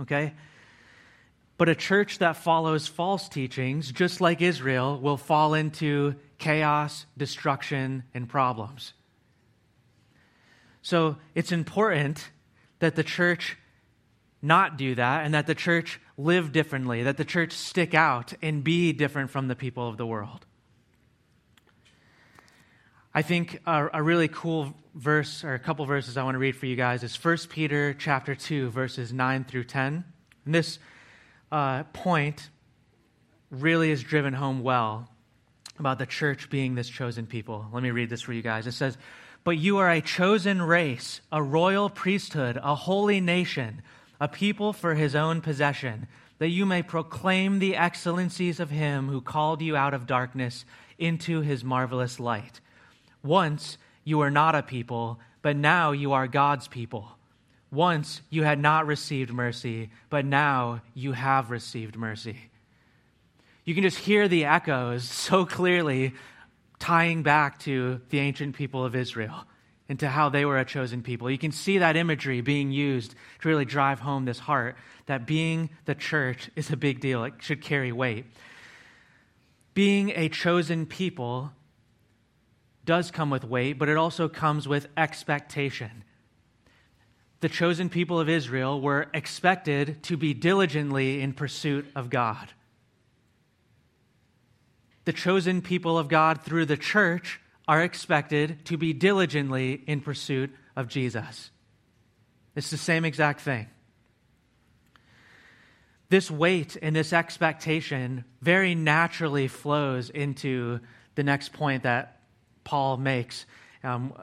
Okay? 0.00 0.32
But 1.57 1.69
a 1.69 1.75
church 1.75 2.19
that 2.19 2.37
follows 2.37 2.88
false 2.88 3.29
teachings, 3.29 3.93
just 3.93 4.21
like 4.21 4.43
Israel, 4.43 4.99
will 4.99 5.17
fall 5.17 5.55
into 5.55 6.17
chaos, 6.38 7.07
destruction, 7.17 8.03
and 8.12 8.29
problems. 8.29 8.93
So 10.83 11.17
it's 11.35 11.53
important 11.53 12.31
that 12.81 12.97
the 12.97 13.05
church 13.05 13.57
not 14.43 14.77
do 14.77 14.95
that 14.95 15.25
and 15.25 15.33
that 15.35 15.47
the 15.47 15.55
church 15.55 16.01
live 16.19 16.53
differently, 16.53 17.05
that 17.05 17.17
the 17.17 17.25
church 17.25 17.53
stick 17.53 17.95
out 17.95 18.35
and 18.43 18.62
be 18.62 18.93
different 18.93 19.31
from 19.31 19.49
the 19.49 19.57
people 19.57 19.88
of 19.88 19.97
the 19.97 20.07
world. 20.07 20.45
I 23.14 23.23
think 23.23 23.61
a, 23.64 23.88
a, 23.95 24.03
really 24.03 24.29
cool 24.29 24.75
verse 24.95 25.45
or 25.45 25.55
a 25.55 25.59
couple 25.59 25.87
verses 25.87 26.17
I 26.17 26.25
want 26.25 26.35
to 26.35 26.40
read 26.40 26.57
for 26.57 26.67
you 26.67 26.75
guys 26.77 27.05
is 27.05 27.17
1 27.17 27.38
Peter 27.49 27.95
chapter 27.95 28.35
2 28.35 28.71
verses 28.71 29.12
9 29.12 29.45
through 29.45 29.64
10. 29.64 30.05
And 30.45 30.55
this 30.55 30.79
uh, 31.50 31.85
point 31.85 32.50
really 33.50 33.90
is 33.90 34.02
driven 34.02 34.35
home 34.35 34.62
well 34.62 35.09
about 35.78 35.98
the 35.98 36.07
church 36.07 36.50
being 36.50 36.74
this 36.74 36.88
chosen 36.88 37.26
people. 37.26 37.66
Let 37.72 37.83
me 37.83 37.90
read 37.90 38.11
this 38.11 38.22
for 38.22 38.33
you 38.33 38.42
guys. 38.42 38.66
It 38.66 38.72
says, 38.72 38.96
But 39.42 39.59
you 39.59 39.78
are 39.78 39.90
a 39.90 40.00
chosen 40.00 40.62
race, 40.62 41.20
a 41.33 41.42
royal 41.42 41.90
priesthood, 41.90 42.59
a 42.62 42.74
holy 42.74 43.20
nation, 43.20 43.83
a 44.20 44.28
people 44.28 44.72
for 44.72 44.94
his 44.94 45.14
own 45.14 45.40
possession, 45.40 46.07
that 46.38 46.48
you 46.48 46.66
may 46.66 46.83
proclaim 46.83 47.59
the 47.59 47.76
excellencies 47.76 48.61
of 48.61 48.70
him 48.70 49.09
who 49.09 49.20
called 49.20 49.62
you 49.62 49.76
out 49.76 49.94
of 49.94 50.07
darkness 50.07 50.64
into 50.98 51.40
his 51.40 51.64
marvelous 51.64 52.20
light. 52.20 52.61
Once 53.22 53.78
you 54.04 54.18
were 54.18 54.30
not 54.30 54.54
a 54.54 54.62
people, 54.62 55.18
but 55.42 55.57
now 55.57 55.92
you 55.92 56.12
are 56.12 56.26
God's 56.26 56.68
people. 56.68 57.16
Once 57.74 58.22
you 58.30 58.44
had 58.44 58.60
not 58.60 58.87
received 58.87 59.32
mercy, 59.32 59.90
but 60.08 60.24
now 60.24 60.80
you 60.94 61.12
have 61.12 61.50
received 61.50 61.96
mercy. 61.96 62.37
You 63.64 63.74
can 63.74 63.82
just 63.82 63.98
hear 63.98 64.28
the 64.28 64.44
echoes 64.44 65.02
so 65.04 65.44
clearly 65.44 66.14
tying 66.78 67.24
back 67.24 67.58
to 67.60 68.00
the 68.10 68.20
ancient 68.20 68.54
people 68.54 68.84
of 68.84 68.94
Israel 68.94 69.44
and 69.88 69.98
to 69.98 70.08
how 70.08 70.28
they 70.28 70.44
were 70.44 70.58
a 70.58 70.64
chosen 70.64 71.02
people. 71.02 71.28
You 71.28 71.38
can 71.38 71.50
see 71.50 71.78
that 71.78 71.96
imagery 71.96 72.40
being 72.40 72.70
used 72.70 73.14
to 73.40 73.48
really 73.48 73.64
drive 73.64 74.00
home 74.00 74.24
this 74.24 74.38
heart 74.38 74.76
that 75.06 75.26
being 75.26 75.70
the 75.84 75.96
church 75.96 76.50
is 76.54 76.70
a 76.70 76.76
big 76.76 77.00
deal. 77.00 77.24
It 77.24 77.34
should 77.40 77.60
carry 77.60 77.90
weight. 77.90 78.26
Being 79.74 80.10
a 80.10 80.28
chosen 80.28 80.87
people 80.87 81.50
does 82.84 83.10
come 83.10 83.30
with 83.30 83.44
weight, 83.44 83.78
but 83.78 83.88
it 83.88 83.96
also 83.96 84.28
comes 84.28 84.68
with 84.68 84.87
expectation 84.96 86.04
the 87.40 87.49
chosen 87.49 87.88
people 87.88 88.18
of 88.20 88.29
Israel 88.29 88.81
were 88.81 89.09
expected 89.12 90.03
to 90.05 90.16
be 90.16 90.35
diligently 90.35 91.20
in 91.20 91.33
pursuit 91.33 91.87
of 91.94 92.11
God. 92.11 92.53
The 95.05 95.12
chosen 95.12 95.61
people 95.61 95.99
of 95.99 96.09
God 96.09 96.42
through 96.42 96.66
the 96.66 96.77
church 96.77 97.40
are 97.68 97.83
expected 97.83 98.64
to 98.66 98.77
be 98.77 98.92
diligently 98.92 99.83
in 99.87 100.01
pursuit 100.01 100.51
of 100.77 100.88
Jesus. 100.88 101.51
It's 102.57 102.70
the 102.70 102.77
same 102.77 103.05
exact 103.05 103.40
thing. 103.40 103.66
This 106.09 106.31
weight 106.31 106.77
and 106.81 106.94
this 106.94 107.12
expectation 107.12 108.25
very 108.40 108.75
naturally 108.75 109.49
flows 109.49 110.11
into 110.11 110.81
the 111.14 111.25
next 111.25 111.53
point 111.53 111.83
that 111.83 112.20
Paul 112.62 112.97
makes. 112.97 113.47
Um, 113.83 114.14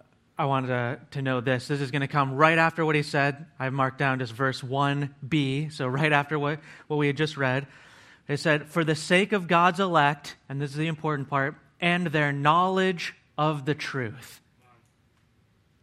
I 0.42 0.46
wanted 0.46 0.70
to, 0.70 1.00
to 1.12 1.22
know 1.22 1.40
this. 1.40 1.68
This 1.68 1.82
is 1.82 1.92
going 1.92 2.02
to 2.02 2.08
come 2.08 2.34
right 2.34 2.58
after 2.58 2.84
what 2.84 2.96
he 2.96 3.04
said. 3.04 3.46
I've 3.60 3.74
marked 3.74 4.00
down 4.00 4.18
just 4.18 4.34
verse 4.34 4.62
1b, 4.62 5.72
so 5.72 5.86
right 5.88 6.12
after 6.12 6.40
what, 6.40 6.60
what 6.88 6.98
we 6.98 7.06
had 7.06 7.16
just 7.16 7.38
read. 7.38 7.68
It 8.28 8.38
said, 8.38 8.66
For 8.66 8.84
the 8.84 8.96
sake 8.96 9.34
of 9.34 9.48
God's 9.48 9.80
elect, 9.80 10.36
and 10.50 10.60
this 10.60 10.72
is 10.72 10.78
the 10.78 10.88
important 10.88 11.30
part, 11.30 11.58
and 11.80 12.08
their 12.08 12.32
knowledge 12.32 13.14
of 13.38 13.66
the 13.66 13.76
truth. 13.76 14.42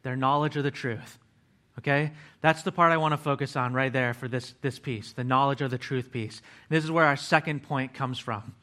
Their 0.02 0.16
knowledge 0.16 0.56
of 0.56 0.64
the 0.64 0.72
truth. 0.72 1.18
Okay? 1.78 2.10
That's 2.40 2.64
the 2.64 2.72
part 2.72 2.90
I 2.90 2.96
want 2.96 3.12
to 3.12 3.18
focus 3.18 3.54
on 3.54 3.74
right 3.74 3.92
there 3.92 4.12
for 4.12 4.26
this, 4.26 4.54
this 4.60 4.80
piece, 4.80 5.12
the 5.12 5.22
knowledge 5.22 5.62
of 5.62 5.70
the 5.70 5.78
truth 5.78 6.10
piece. 6.10 6.42
This 6.68 6.82
is 6.82 6.90
where 6.90 7.04
our 7.04 7.16
second 7.16 7.62
point 7.62 7.94
comes 7.94 8.18
from 8.18 8.56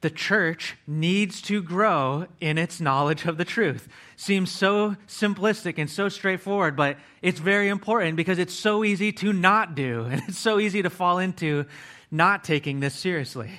the 0.00 0.10
church 0.10 0.76
needs 0.86 1.42
to 1.42 1.62
grow 1.62 2.26
in 2.40 2.56
its 2.56 2.80
knowledge 2.80 3.26
of 3.26 3.36
the 3.36 3.44
truth. 3.44 3.86
Seems 4.16 4.50
so 4.50 4.96
simplistic 5.06 5.78
and 5.78 5.90
so 5.90 6.08
straightforward, 6.08 6.74
but 6.74 6.96
it's 7.20 7.38
very 7.38 7.68
important 7.68 8.16
because 8.16 8.38
it's 8.38 8.54
so 8.54 8.82
easy 8.82 9.12
to 9.12 9.32
not 9.32 9.74
do, 9.74 10.04
and 10.10 10.22
it's 10.26 10.38
so 10.38 10.58
easy 10.58 10.82
to 10.82 10.90
fall 10.90 11.18
into 11.18 11.66
not 12.10 12.44
taking 12.44 12.80
this 12.80 12.94
seriously. 12.94 13.50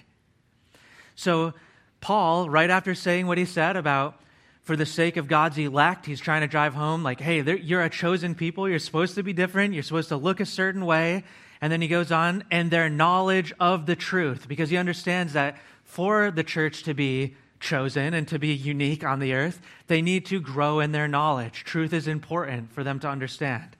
So, 1.15 1.53
Paul, 1.99 2.49
right 2.49 2.69
after 2.69 2.95
saying 2.95 3.27
what 3.27 3.37
he 3.37 3.45
said 3.45 3.77
about 3.77 4.19
for 4.63 4.75
the 4.75 4.85
sake 4.85 5.17
of 5.17 5.27
God's 5.27 5.57
elect, 5.59 6.07
he's 6.07 6.19
trying 6.19 6.41
to 6.41 6.47
drive 6.47 6.73
home, 6.73 7.03
like, 7.03 7.21
hey, 7.21 7.41
you're 7.57 7.83
a 7.83 7.89
chosen 7.89 8.33
people. 8.33 8.67
You're 8.67 8.79
supposed 8.79 9.15
to 9.15 9.23
be 9.23 9.33
different. 9.33 9.75
You're 9.75 9.83
supposed 9.83 10.09
to 10.09 10.17
look 10.17 10.39
a 10.39 10.45
certain 10.45 10.85
way. 10.85 11.23
And 11.61 11.71
then 11.71 11.81
he 11.81 11.87
goes 11.87 12.11
on, 12.11 12.43
and 12.49 12.71
their 12.71 12.89
knowledge 12.89 13.53
of 13.59 13.85
the 13.85 13.95
truth, 13.95 14.47
because 14.47 14.71
he 14.71 14.77
understands 14.77 15.33
that 15.33 15.57
for 15.91 16.31
the 16.31 16.43
church 16.43 16.83
to 16.83 16.93
be 16.93 17.35
chosen 17.59 18.13
and 18.13 18.25
to 18.25 18.39
be 18.39 18.53
unique 18.53 19.03
on 19.03 19.19
the 19.19 19.33
earth, 19.33 19.59
they 19.87 20.01
need 20.01 20.25
to 20.25 20.39
grow 20.39 20.79
in 20.79 20.93
their 20.93 21.07
knowledge. 21.07 21.65
Truth 21.65 21.91
is 21.91 22.07
important 22.07 22.71
for 22.71 22.81
them 22.81 22.97
to 23.01 23.09
understand. 23.09 23.75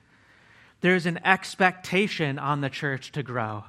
There's 0.82 1.06
an 1.06 1.22
expectation 1.24 2.38
on 2.38 2.60
the 2.60 2.70
church 2.70 3.14
to 3.14 3.24
grow. 3.24 3.64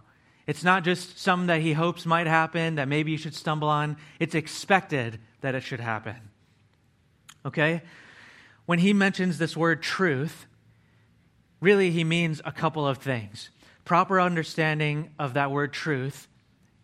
It's 0.44 0.64
not 0.64 0.83
just 0.83 1.20
something 1.20 1.46
that 1.46 1.61
he 1.61 1.72
hopes 1.72 2.05
might 2.05 2.26
happen, 2.26 2.74
that 2.74 2.88
maybe 2.88 3.12
you 3.12 3.16
should 3.16 3.37
stumble 3.37 3.68
on. 3.68 3.96
It's 4.18 4.35
expected 4.35 5.20
that 5.40 5.55
it 5.55 5.62
should 5.62 5.78
happen. 5.78 6.16
Okay? 7.46 7.83
When 8.66 8.81
he 8.81 8.92
mentions 8.92 9.38
this 9.38 9.57
word 9.57 9.85
truth, 9.85 10.46
really 11.61 11.92
he 11.92 12.02
means 12.02 12.42
a 12.44 12.50
couple 12.50 12.88
of 12.88 12.98
things. 12.98 13.50
Proper 13.85 14.20
understanding 14.20 15.11
of 15.16 15.35
that 15.35 15.52
word 15.52 15.72
truth 15.72 16.26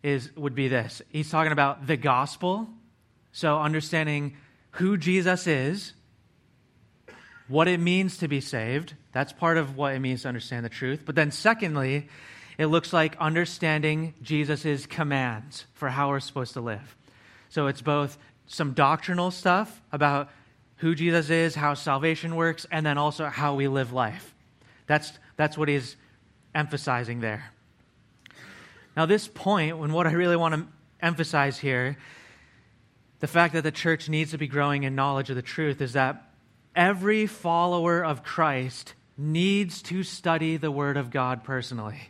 is 0.02 0.34
would 0.36 0.54
be 0.54 0.68
this. 0.68 1.02
He's 1.10 1.30
talking 1.30 1.52
about 1.52 1.86
the 1.86 1.96
gospel, 1.96 2.68
so 3.32 3.58
understanding 3.58 4.36
who 4.72 4.96
Jesus 4.96 5.46
is, 5.46 5.92
what 7.48 7.66
it 7.66 7.80
means 7.80 8.18
to 8.18 8.28
be 8.28 8.40
saved, 8.40 8.94
that's 9.12 9.32
part 9.32 9.56
of 9.56 9.76
what 9.76 9.94
it 9.94 10.00
means 10.00 10.22
to 10.22 10.28
understand 10.28 10.64
the 10.64 10.70
truth. 10.70 11.02
But 11.04 11.14
then 11.14 11.30
secondly, 11.30 12.08
it 12.58 12.66
looks 12.66 12.92
like 12.92 13.16
understanding 13.18 14.14
Jesus' 14.22 14.86
commands 14.86 15.64
for 15.74 15.88
how 15.88 16.10
we're 16.10 16.20
supposed 16.20 16.52
to 16.54 16.60
live. 16.60 16.96
So 17.48 17.66
it's 17.66 17.80
both 17.80 18.18
some 18.46 18.72
doctrinal 18.72 19.30
stuff 19.30 19.80
about 19.92 20.30
who 20.76 20.94
Jesus 20.94 21.30
is, 21.30 21.54
how 21.54 21.74
salvation 21.74 22.36
works, 22.36 22.66
and 22.70 22.84
then 22.84 22.98
also 22.98 23.26
how 23.26 23.54
we 23.54 23.68
live 23.68 23.92
life. 23.92 24.34
That's, 24.86 25.12
that's 25.36 25.56
what 25.56 25.68
he's 25.68 25.96
emphasizing 26.54 27.20
there. 27.20 27.52
Now, 28.98 29.06
this 29.06 29.28
point, 29.28 29.76
and 29.80 29.92
what 29.92 30.08
I 30.08 30.10
really 30.10 30.34
want 30.34 30.56
to 30.56 30.66
emphasize 31.00 31.56
here, 31.56 31.96
the 33.20 33.28
fact 33.28 33.54
that 33.54 33.62
the 33.62 33.70
church 33.70 34.08
needs 34.08 34.32
to 34.32 34.38
be 34.38 34.48
growing 34.48 34.82
in 34.82 34.96
knowledge 34.96 35.30
of 35.30 35.36
the 35.36 35.42
truth, 35.42 35.80
is 35.80 35.92
that 35.92 36.32
every 36.74 37.28
follower 37.28 38.04
of 38.04 38.24
Christ 38.24 38.94
needs 39.16 39.82
to 39.82 40.02
study 40.02 40.56
the 40.56 40.72
Word 40.72 40.96
of 40.96 41.12
God 41.12 41.44
personally. 41.44 42.08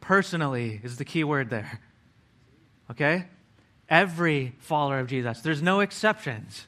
Personally 0.00 0.80
is 0.82 0.96
the 0.96 1.04
key 1.04 1.22
word 1.22 1.50
there. 1.50 1.80
Okay? 2.90 3.26
Every 3.88 4.56
follower 4.58 4.98
of 4.98 5.06
Jesus. 5.06 5.40
There's 5.40 5.62
no 5.62 5.78
exceptions. 5.78 6.66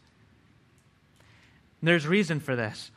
There's 1.82 2.06
reason 2.06 2.38
for 2.38 2.54
this. 2.54 2.92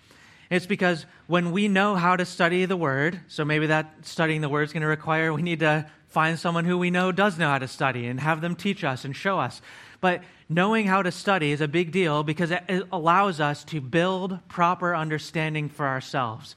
It's 0.51 0.67
because 0.67 1.07
when 1.25 1.51
we 1.51 1.67
know 1.67 1.95
how 1.95 2.15
to 2.15 2.25
study 2.25 2.65
the 2.65 2.77
Word, 2.77 3.21
so 3.27 3.43
maybe 3.43 3.65
that 3.67 4.05
studying 4.05 4.41
the 4.41 4.49
Word 4.49 4.63
is 4.63 4.73
going 4.73 4.81
to 4.81 4.87
require 4.87 5.33
we 5.33 5.41
need 5.41 5.61
to 5.61 5.89
find 6.11 6.37
someone 6.37 6.65
who 6.65 6.77
we 6.77 6.91
know 6.91 7.11
does 7.11 7.37
know 7.37 7.49
how 7.49 7.57
to 7.57 7.67
study 7.67 8.05
and 8.05 8.19
have 8.19 8.41
them 8.41 8.55
teach 8.55 8.83
us 8.83 9.05
and 9.05 9.15
show 9.15 9.39
us. 9.39 9.61
But 10.01 10.23
knowing 10.49 10.87
how 10.87 11.01
to 11.01 11.11
study 11.11 11.51
is 11.51 11.61
a 11.61 11.67
big 11.67 11.91
deal 11.91 12.23
because 12.23 12.51
it 12.51 12.63
allows 12.91 13.39
us 13.39 13.63
to 13.65 13.81
build 13.81 14.39
proper 14.47 14.95
understanding 14.95 15.69
for 15.69 15.87
ourselves 15.87 16.55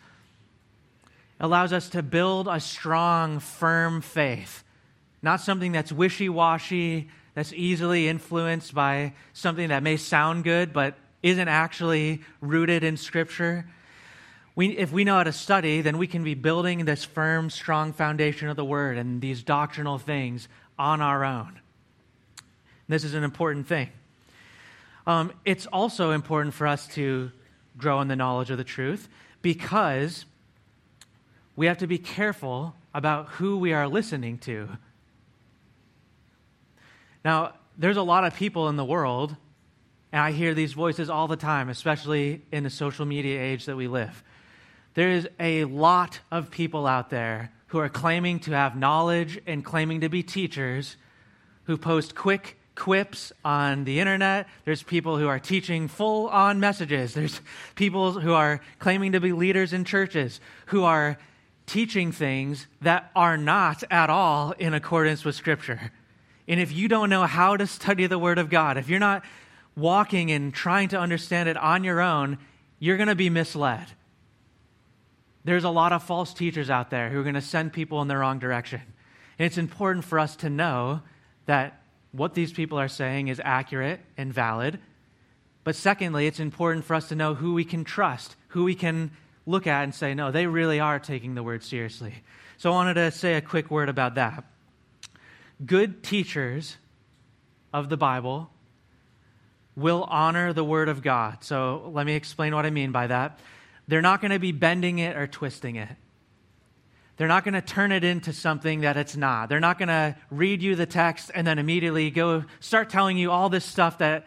allows 1.41 1.73
us 1.73 1.89
to 1.91 2.03
build 2.03 2.49
a 2.49 2.61
strong, 2.61 3.39
firm 3.39 4.01
faith, 4.01 4.65
not 5.23 5.41
something 5.41 5.73
that's 5.73 5.93
wishy 5.93 6.29
washy, 6.29 7.09
that's 7.35 7.53
easily 7.53 8.09
influenced 8.09 8.75
by 8.75 9.13
something 9.33 9.69
that 9.69 9.83
may 9.83 9.97
sound 9.97 10.45
good 10.45 10.73
but 10.73 10.95
isn't 11.23 11.49
actually 11.49 12.23
rooted 12.41 12.85
in 12.85 12.97
Scripture. 12.97 13.67
We, 14.57 14.69
if 14.79 14.93
we 14.93 15.03
know 15.05 15.17
how 15.17 15.25
to 15.25 15.33
study, 15.33 15.81
then 15.81 15.99
we 15.99 16.07
can 16.07 16.23
be 16.23 16.35
building 16.35 16.85
this 16.85 17.05
firm, 17.05 17.51
strong 17.51 17.93
foundation 17.93 18.49
of 18.49 18.57
the 18.57 18.65
Word 18.65 18.97
and 18.99 19.21
these 19.21 19.43
doctrinal 19.43 19.99
things 19.99 20.49
on 20.79 21.01
our 21.01 21.25
own. 21.25 21.59
This 22.89 23.03
is 23.03 23.15
an 23.15 23.25
important 23.25 23.67
thing. 23.67 23.91
Um, 25.07 25.33
it's 25.45 25.67
also 25.67 26.13
important 26.13 26.55
for 26.55 26.67
us 26.67 26.87
to 26.89 27.33
grow 27.77 28.01
in 28.01 28.09
the 28.09 28.17
knowledge 28.17 28.51
of 28.51 28.59
the 28.59 28.65
truth 28.65 29.09
because 29.43 30.25
we 31.57 31.67
have 31.67 31.79
to 31.79 31.87
be 31.87 31.99
careful 31.99 32.75
about 32.95 33.29
who 33.31 33.59
we 33.59 33.73
are 33.73 33.89
listening 33.89 34.39
to. 34.39 34.69
Now, 37.25 37.55
there's 37.77 37.97
a 37.97 38.03
lot 38.03 38.25
of 38.25 38.35
people 38.35 38.69
in 38.69 38.77
the 38.77 38.85
world, 38.85 39.35
and 40.13 40.23
I 40.23 40.31
hear 40.31 40.55
these 40.55 40.75
voices 40.75 41.11
all 41.11 41.27
the 41.27 41.37
time, 41.37 41.69
especially 41.69 42.43
in 42.53 42.63
the 42.63 42.71
social 42.71 43.05
media 43.05 43.41
age 43.41 43.65
that 43.65 43.77
we 43.77 43.89
live. 43.89 44.23
There 44.95 45.11
is 45.11 45.29
a 45.41 45.65
lot 45.65 46.21
of 46.31 46.51
people 46.51 46.87
out 46.87 47.11
there 47.11 47.53
who 47.69 47.79
are 47.79 47.89
claiming 47.89 48.39
to 48.41 48.53
have 48.53 48.77
knowledge 48.77 49.41
and 49.47 49.65
claiming 49.65 50.01
to 50.03 50.09
be 50.09 50.23
teachers 50.23 50.97
who 51.65 51.77
post 51.77 52.15
quick 52.15 52.59
quips 52.75 53.33
on 53.45 53.85
the 53.85 54.01
internet. 54.01 54.49
There's 54.65 54.83
people 54.83 55.19
who 55.19 55.29
are 55.29 55.39
teaching 55.39 55.89
full 55.89 56.29
on 56.29 56.61
messages. 56.61 57.15
There's 57.15 57.41
people 57.75 58.13
who 58.13 58.33
are 58.33 58.61
claiming 58.79 59.13
to 59.13 59.21
be 59.21 59.33
leaders 59.33 59.73
in 59.73 59.85
churches 59.85 60.41
who 60.67 60.83
are 60.85 61.19
teaching 61.67 62.13
things 62.13 62.67
that 62.83 63.11
are 63.17 63.37
not 63.37 63.85
at 63.91 64.11
all 64.11 64.53
in 64.53 64.75
accordance 64.75 65.25
with 65.25 65.35
Scripture. 65.35 65.93
And 66.47 66.61
if 66.61 66.73
you 66.73 66.89
don't 66.89 67.11
know 67.11 67.25
how 67.25 67.57
to 67.57 67.67
study 67.67 68.07
the 68.07 68.19
Word 68.19 68.39
of 68.39 68.51
God, 68.51 68.77
if 68.77 68.89
you're 68.89 68.99
not 68.99 69.25
walking 69.77 70.31
and 70.31 70.53
trying 70.53 70.89
to 70.89 70.99
understand 70.99 71.49
it 71.49 71.57
on 71.57 71.85
your 71.85 72.01
own, 72.01 72.39
you're 72.79 72.97
going 72.97 73.09
to 73.09 73.15
be 73.15 73.31
misled. 73.31 73.87
There's 75.45 75.65
a 75.65 75.71
lot 75.71 75.93
of 75.93 76.03
false 76.03 76.33
teachers 76.33 76.71
out 76.71 76.91
there 76.91 77.11
who 77.11 77.21
are 77.21 77.23
going 77.23 77.35
to 77.35 77.41
send 77.41 77.73
people 77.73 78.01
in 78.03 78.09
the 78.09 78.17
wrong 78.17 78.39
direction. 78.39 78.81
And 79.39 79.47
it's 79.47 79.59
important 79.59 80.05
for 80.05 80.19
us 80.19 80.37
to 80.37 80.51
know 80.51 81.03
that 81.47 81.83
what 82.13 82.35
these 82.35 82.53
people 82.53 82.79
are 82.79 82.89
saying 82.89 83.29
is 83.29 83.41
accurate 83.45 84.01
and 84.17 84.33
valid. 84.33 84.79
But 85.65 85.77
secondly, 85.77 86.27
it's 86.27 86.41
important 86.41 86.85
for 86.85 86.95
us 86.95 87.09
to 87.09 87.15
know 87.15 87.35
who 87.35 87.55
we 87.55 87.65
can 87.65 87.85
trust, 87.85 88.37
who 88.49 88.65
we 88.65 88.75
can 88.75 89.11
look 89.47 89.67
at 89.67 89.83
and 89.83 89.95
say, 89.95 90.15
no, 90.15 90.31
they 90.31 90.47
really 90.47 90.81
are 90.81 90.99
taking 90.99 91.35
the 91.35 91.43
word 91.43 91.63
seriously. 91.63 92.15
So 92.57 92.71
I 92.71 92.75
wanted 92.75 92.95
to 92.95 93.11
say 93.11 93.35
a 93.35 93.41
quick 93.41 93.71
word 93.71 93.89
about 93.89 94.15
that. 94.15 94.45
Good 95.65 96.03
teachers 96.03 96.77
of 97.73 97.89
the 97.89 97.97
Bible 97.97 98.51
will 99.77 100.05
honor 100.05 100.53
the 100.53 100.65
word 100.65 100.89
of 100.89 101.03
God. 101.03 101.43
So 101.43 101.91
let 101.93 102.07
me 102.07 102.15
explain 102.15 102.55
what 102.55 102.65
I 102.65 102.71
mean 102.71 102.93
by 102.93 103.09
that. 103.09 103.41
They're 103.89 104.03
not 104.03 104.21
going 104.21 104.31
to 104.31 104.39
be 104.39 104.53
bending 104.53 104.99
it 104.99 105.17
or 105.17 105.27
twisting 105.27 105.77
it. 105.77 105.97
They're 107.17 107.29
not 107.29 107.45
going 107.45 107.55
to 107.55 107.63
turn 107.63 107.93
it 107.93 108.03
into 108.03 108.33
something 108.33 108.81
that 108.81 108.97
it's 108.97 109.17
not. 109.17 109.49
They're 109.49 109.61
not 109.61 109.79
going 109.79 109.89
to 109.89 110.17
read 110.31 110.63
you 110.63 110.75
the 110.75 110.87
text 110.87 111.31
and 111.35 111.47
then 111.47 111.59
immediately 111.59 112.11
go 112.11 112.45
start 112.61 112.91
telling 112.91 113.17
you 113.17 113.31
all 113.31 113.49
this 113.49 113.65
stuff 113.65 113.99
that 113.99 114.27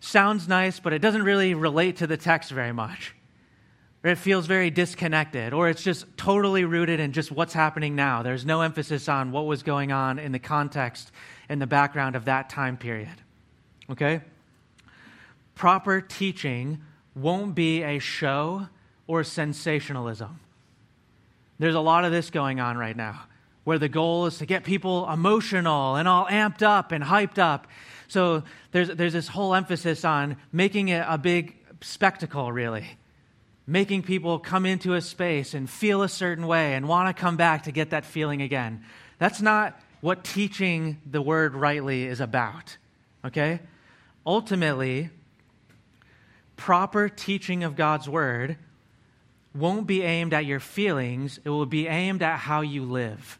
sounds 0.00 0.48
nice, 0.48 0.80
but 0.80 0.92
it 0.92 0.98
doesn't 0.98 1.22
really 1.22 1.54
relate 1.54 1.96
to 1.98 2.06
the 2.06 2.16
text 2.16 2.50
very 2.50 2.72
much 2.72 3.14
or 4.04 4.10
it 4.10 4.18
feels 4.18 4.46
very 4.46 4.68
disconnected, 4.68 5.54
or 5.54 5.70
it's 5.70 5.82
just 5.82 6.04
totally 6.18 6.66
rooted 6.66 7.00
in 7.00 7.12
just 7.12 7.32
what's 7.32 7.54
happening 7.54 7.96
now. 7.96 8.22
There's 8.22 8.44
no 8.44 8.60
emphasis 8.60 9.08
on 9.08 9.32
what 9.32 9.46
was 9.46 9.62
going 9.62 9.92
on 9.92 10.18
in 10.18 10.30
the 10.30 10.38
context 10.38 11.10
and 11.48 11.60
the 11.60 11.66
background 11.66 12.14
of 12.14 12.26
that 12.26 12.50
time 12.50 12.76
period. 12.76 13.14
Okay? 13.88 14.20
Proper 15.54 16.02
teaching 16.02 16.82
won't 17.14 17.54
be 17.54 17.82
a 17.82 17.98
show 17.98 18.68
or 19.06 19.24
sensationalism. 19.24 20.40
There's 21.58 21.74
a 21.74 21.80
lot 21.80 22.04
of 22.04 22.12
this 22.12 22.30
going 22.30 22.60
on 22.60 22.76
right 22.76 22.96
now 22.96 23.22
where 23.64 23.78
the 23.78 23.88
goal 23.88 24.26
is 24.26 24.38
to 24.38 24.46
get 24.46 24.64
people 24.64 25.08
emotional 25.10 25.96
and 25.96 26.06
all 26.06 26.26
amped 26.26 26.62
up 26.62 26.92
and 26.92 27.02
hyped 27.02 27.38
up. 27.38 27.66
So 28.08 28.42
there's, 28.72 28.88
there's 28.88 29.14
this 29.14 29.28
whole 29.28 29.54
emphasis 29.54 30.04
on 30.04 30.36
making 30.52 30.88
it 30.88 31.04
a 31.08 31.16
big 31.16 31.56
spectacle, 31.80 32.52
really 32.52 32.98
making 33.66 34.02
people 34.02 34.38
come 34.38 34.66
into 34.66 34.94
a 34.94 35.00
space 35.00 35.54
and 35.54 35.68
feel 35.68 36.02
a 36.02 36.08
certain 36.08 36.46
way 36.46 36.74
and 36.74 36.86
want 36.86 37.14
to 37.14 37.20
come 37.20 37.36
back 37.36 37.62
to 37.64 37.72
get 37.72 37.90
that 37.90 38.04
feeling 38.04 38.42
again. 38.42 38.84
That's 39.18 39.40
not 39.40 39.80
what 40.00 40.22
teaching 40.22 41.00
the 41.10 41.22
word 41.22 41.54
rightly 41.54 42.04
is 42.04 42.20
about. 42.20 42.76
Okay? 43.24 43.60
Ultimately, 44.26 45.08
proper 46.56 47.08
teaching 47.08 47.64
of 47.64 47.74
God's 47.74 48.08
word 48.08 48.58
won't 49.54 49.86
be 49.86 50.02
aimed 50.02 50.34
at 50.34 50.44
your 50.44 50.60
feelings, 50.60 51.38
it 51.44 51.48
will 51.48 51.66
be 51.66 51.86
aimed 51.86 52.22
at 52.22 52.38
how 52.38 52.60
you 52.60 52.84
live. 52.84 53.38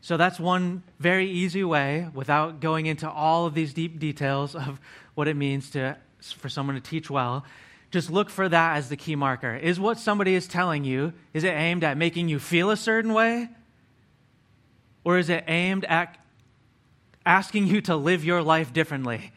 So 0.00 0.16
that's 0.16 0.38
one 0.38 0.82
very 0.98 1.30
easy 1.30 1.64
way, 1.64 2.08
without 2.14 2.60
going 2.60 2.86
into 2.86 3.08
all 3.10 3.46
of 3.46 3.54
these 3.54 3.72
deep 3.72 3.98
details 3.98 4.54
of 4.54 4.80
what 5.14 5.28
it 5.28 5.36
means 5.36 5.70
to, 5.70 5.96
for 6.20 6.48
someone 6.48 6.74
to 6.74 6.80
teach 6.80 7.10
well, 7.10 7.44
just 7.90 8.10
look 8.10 8.28
for 8.28 8.48
that 8.48 8.76
as 8.76 8.88
the 8.88 8.96
key 8.96 9.14
marker. 9.14 9.54
Is 9.54 9.78
what 9.78 9.98
somebody 9.98 10.34
is 10.34 10.48
telling 10.48 10.84
you, 10.84 11.12
is 11.32 11.44
it 11.44 11.52
aimed 11.52 11.84
at 11.84 11.96
making 11.96 12.28
you 12.28 12.38
feel 12.38 12.70
a 12.70 12.76
certain 12.76 13.12
way? 13.12 13.48
Or 15.04 15.18
is 15.18 15.28
it 15.28 15.44
aimed 15.46 15.84
at 15.84 16.18
asking 17.24 17.68
you 17.68 17.80
to 17.82 17.94
live 17.94 18.24
your 18.24 18.42
life 18.42 18.72
differently? 18.72 19.32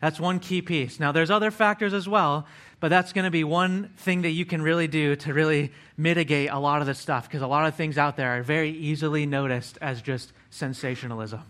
That's 0.00 0.18
one 0.18 0.38
key 0.38 0.62
piece. 0.62 0.98
Now, 0.98 1.12
there's 1.12 1.30
other 1.30 1.50
factors 1.50 1.92
as 1.92 2.08
well, 2.08 2.46
but 2.80 2.88
that's 2.88 3.12
going 3.12 3.24
to 3.24 3.30
be 3.30 3.44
one 3.44 3.90
thing 3.96 4.22
that 4.22 4.30
you 4.30 4.44
can 4.44 4.62
really 4.62 4.86
do 4.86 5.16
to 5.16 5.34
really 5.34 5.72
mitigate 5.96 6.50
a 6.50 6.58
lot 6.58 6.80
of 6.80 6.86
this 6.86 6.98
stuff 6.98 7.28
because 7.28 7.42
a 7.42 7.46
lot 7.46 7.66
of 7.66 7.74
things 7.74 7.98
out 7.98 8.16
there 8.16 8.38
are 8.38 8.42
very 8.42 8.70
easily 8.70 9.26
noticed 9.26 9.78
as 9.80 10.00
just 10.00 10.32
sensationalism. 10.50 11.42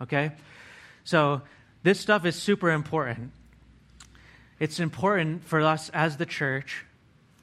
Okay? 0.00 0.32
So, 1.04 1.42
this 1.82 2.00
stuff 2.00 2.24
is 2.24 2.34
super 2.34 2.70
important. 2.70 3.30
It's 4.58 4.80
important 4.80 5.44
for 5.44 5.60
us 5.60 5.90
as 5.90 6.16
the 6.16 6.24
church 6.24 6.86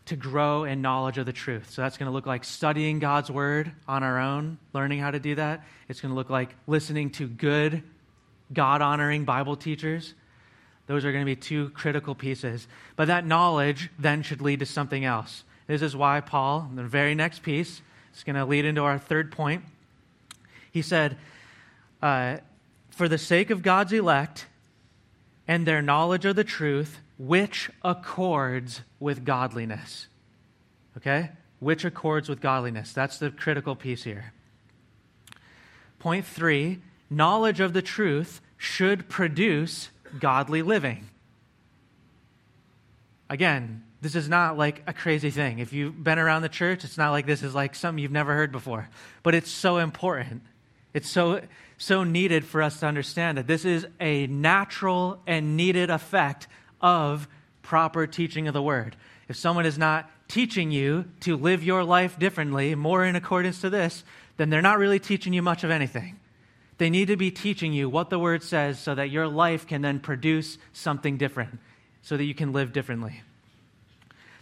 to 0.06 0.15
grow 0.15 0.63
in 0.63 0.82
knowledge 0.82 1.17
of 1.20 1.26
the 1.26 1.34
truth. 1.34 1.70
So 1.70 1.82
that's 1.82 1.98
going 1.98 2.08
to 2.08 2.12
look 2.12 2.26
like 2.26 2.44
studying 2.44 3.00
God's 3.00 3.30
word 3.30 3.72
on 3.88 4.04
our 4.04 4.20
own, 4.20 4.58
learning 4.74 5.00
how 5.00 5.12
to 5.12 5.20
do 5.20 5.36
that. 5.36 5.63
It's 5.88 6.02
going 6.02 6.10
to 6.10 6.15
look 6.15 6.30
like 6.30 6.56
listening 6.65 7.12
to 7.12 7.28
good, 7.28 7.84
God 8.52 8.82
honoring 8.82 9.26
Bible 9.26 9.56
teachers. 9.56 10.13
Those 10.91 11.06
are 11.06 11.13
going 11.13 11.23
to 11.23 11.25
be 11.25 11.38
two 11.38 11.69
critical 11.69 12.13
pieces. 12.15 12.67
But 12.97 13.08
that 13.08 13.25
knowledge 13.25 13.89
then 13.97 14.23
should 14.23 14.41
lead 14.41 14.60
to 14.60 14.65
something 14.65 15.06
else. 15.06 15.45
This 15.65 15.82
is 15.82 15.95
why 15.95 16.19
Paul, 16.19 16.67
in 16.69 16.75
the 16.75 16.84
very 16.84 17.15
next 17.15 17.43
piece, 17.43 17.82
is 18.13 18.23
going 18.25 18.36
to 18.36 18.43
lead 18.43 18.65
into 18.65 18.84
our 18.84 18.99
third 18.99 19.32
point. 19.32 19.63
He 20.69 20.82
said, 20.82 21.15
uh, 22.01 22.39
For 22.89 23.08
the 23.08 23.17
sake 23.17 23.51
of 23.51 23.62
God's 23.62 23.93
elect 23.93 24.47
and 25.47 25.65
their 25.65 25.82
knowledge 25.82 26.25
of 26.25 26.36
the 26.36 26.43
truth, 26.43 26.99
which 27.17 27.69
accords 27.86 28.82
with 28.99 29.23
godliness. 29.23 30.08
Okay? 30.97 31.30
Which 31.62 31.86
accords 31.86 32.27
with 32.27 32.41
godliness. 32.41 32.91
That's 32.91 33.17
the 33.17 33.32
critical 33.32 33.77
piece 33.77 34.04
here. 34.04 34.34
Point 35.99 36.25
three 36.25 36.80
knowledge 37.10 37.62
of 37.62 37.71
the 37.71 37.82
truth 37.82 38.41
should 38.58 39.08
produce 39.08 39.89
godly 40.19 40.62
living. 40.62 41.08
Again, 43.30 43.84
this 44.02 44.15
is 44.15 44.28
not 44.28 44.58
like 44.58 44.84
a 44.88 44.93
crazy 44.93 45.30
thing. 45.30 45.60
If 45.60 45.74
you've 45.74 46.04
been 46.04 46.19
around 46.19 46.41
the 46.41 46.50
church, 46.50 46.84
it's 46.84 46.97
not 46.97 47.12
like 47.12 47.26
this 47.26 47.43
is 47.43 47.54
like 47.54 47.76
something 47.76 48.02
you've 48.02 48.12
never 48.12 48.34
heard 48.34 48.52
before. 48.52 48.89
But 49.24 49.36
it's 49.36 49.52
so 49.52 49.78
important. 49.78 50.41
It's 50.93 51.10
so 51.10 51.41
so 51.78 52.04
needed 52.04 52.45
for 52.45 52.62
us 52.62 52.80
to 52.80 52.86
understand 52.86 53.38
that 53.38 53.47
this 53.47 53.65
is 53.65 53.88
a 54.00 54.28
natural 54.28 55.19
and 55.26 55.58
needed 55.58 55.89
effect 55.89 56.47
of 56.80 57.28
proper 57.63 58.06
teaching 58.06 58.47
of 58.47 58.54
the 58.54 58.62
word. 58.62 58.95
If 59.28 59.36
someone 59.36 59.65
is 59.65 59.80
not 59.80 60.10
teaching 60.28 60.71
you 60.71 61.06
to 61.21 61.36
live 61.36 61.63
your 61.63 61.84
life 61.84 62.19
differently, 62.19 62.76
more 62.76 63.04
in 63.04 63.15
accordance 63.15 63.62
to 63.62 63.69
this, 63.69 64.04
then 64.38 64.50
they're 64.50 64.62
not 64.62 64.78
really 64.78 65.00
teaching 65.00 65.34
you 65.34 65.41
much 65.41 65.63
of 65.63 65.71
anything. 65.71 66.19
They 66.82 66.89
need 66.89 67.10
to 67.10 67.15
be 67.15 67.30
teaching 67.30 67.74
you 67.74 67.88
what 67.88 68.10
the 68.10 68.17
word 68.17 68.41
says 68.41 68.80
so 68.80 68.96
that 68.96 69.12
your 69.12 69.28
life 69.28 69.67
can 69.67 69.84
then 69.84 70.00
produce 70.00 70.58
something 70.74 71.15
different, 71.15 71.60
so 72.02 72.17
that 72.17 72.24
you 72.24 72.34
can 72.34 72.54
live 72.54 72.74
differently. 72.74 73.22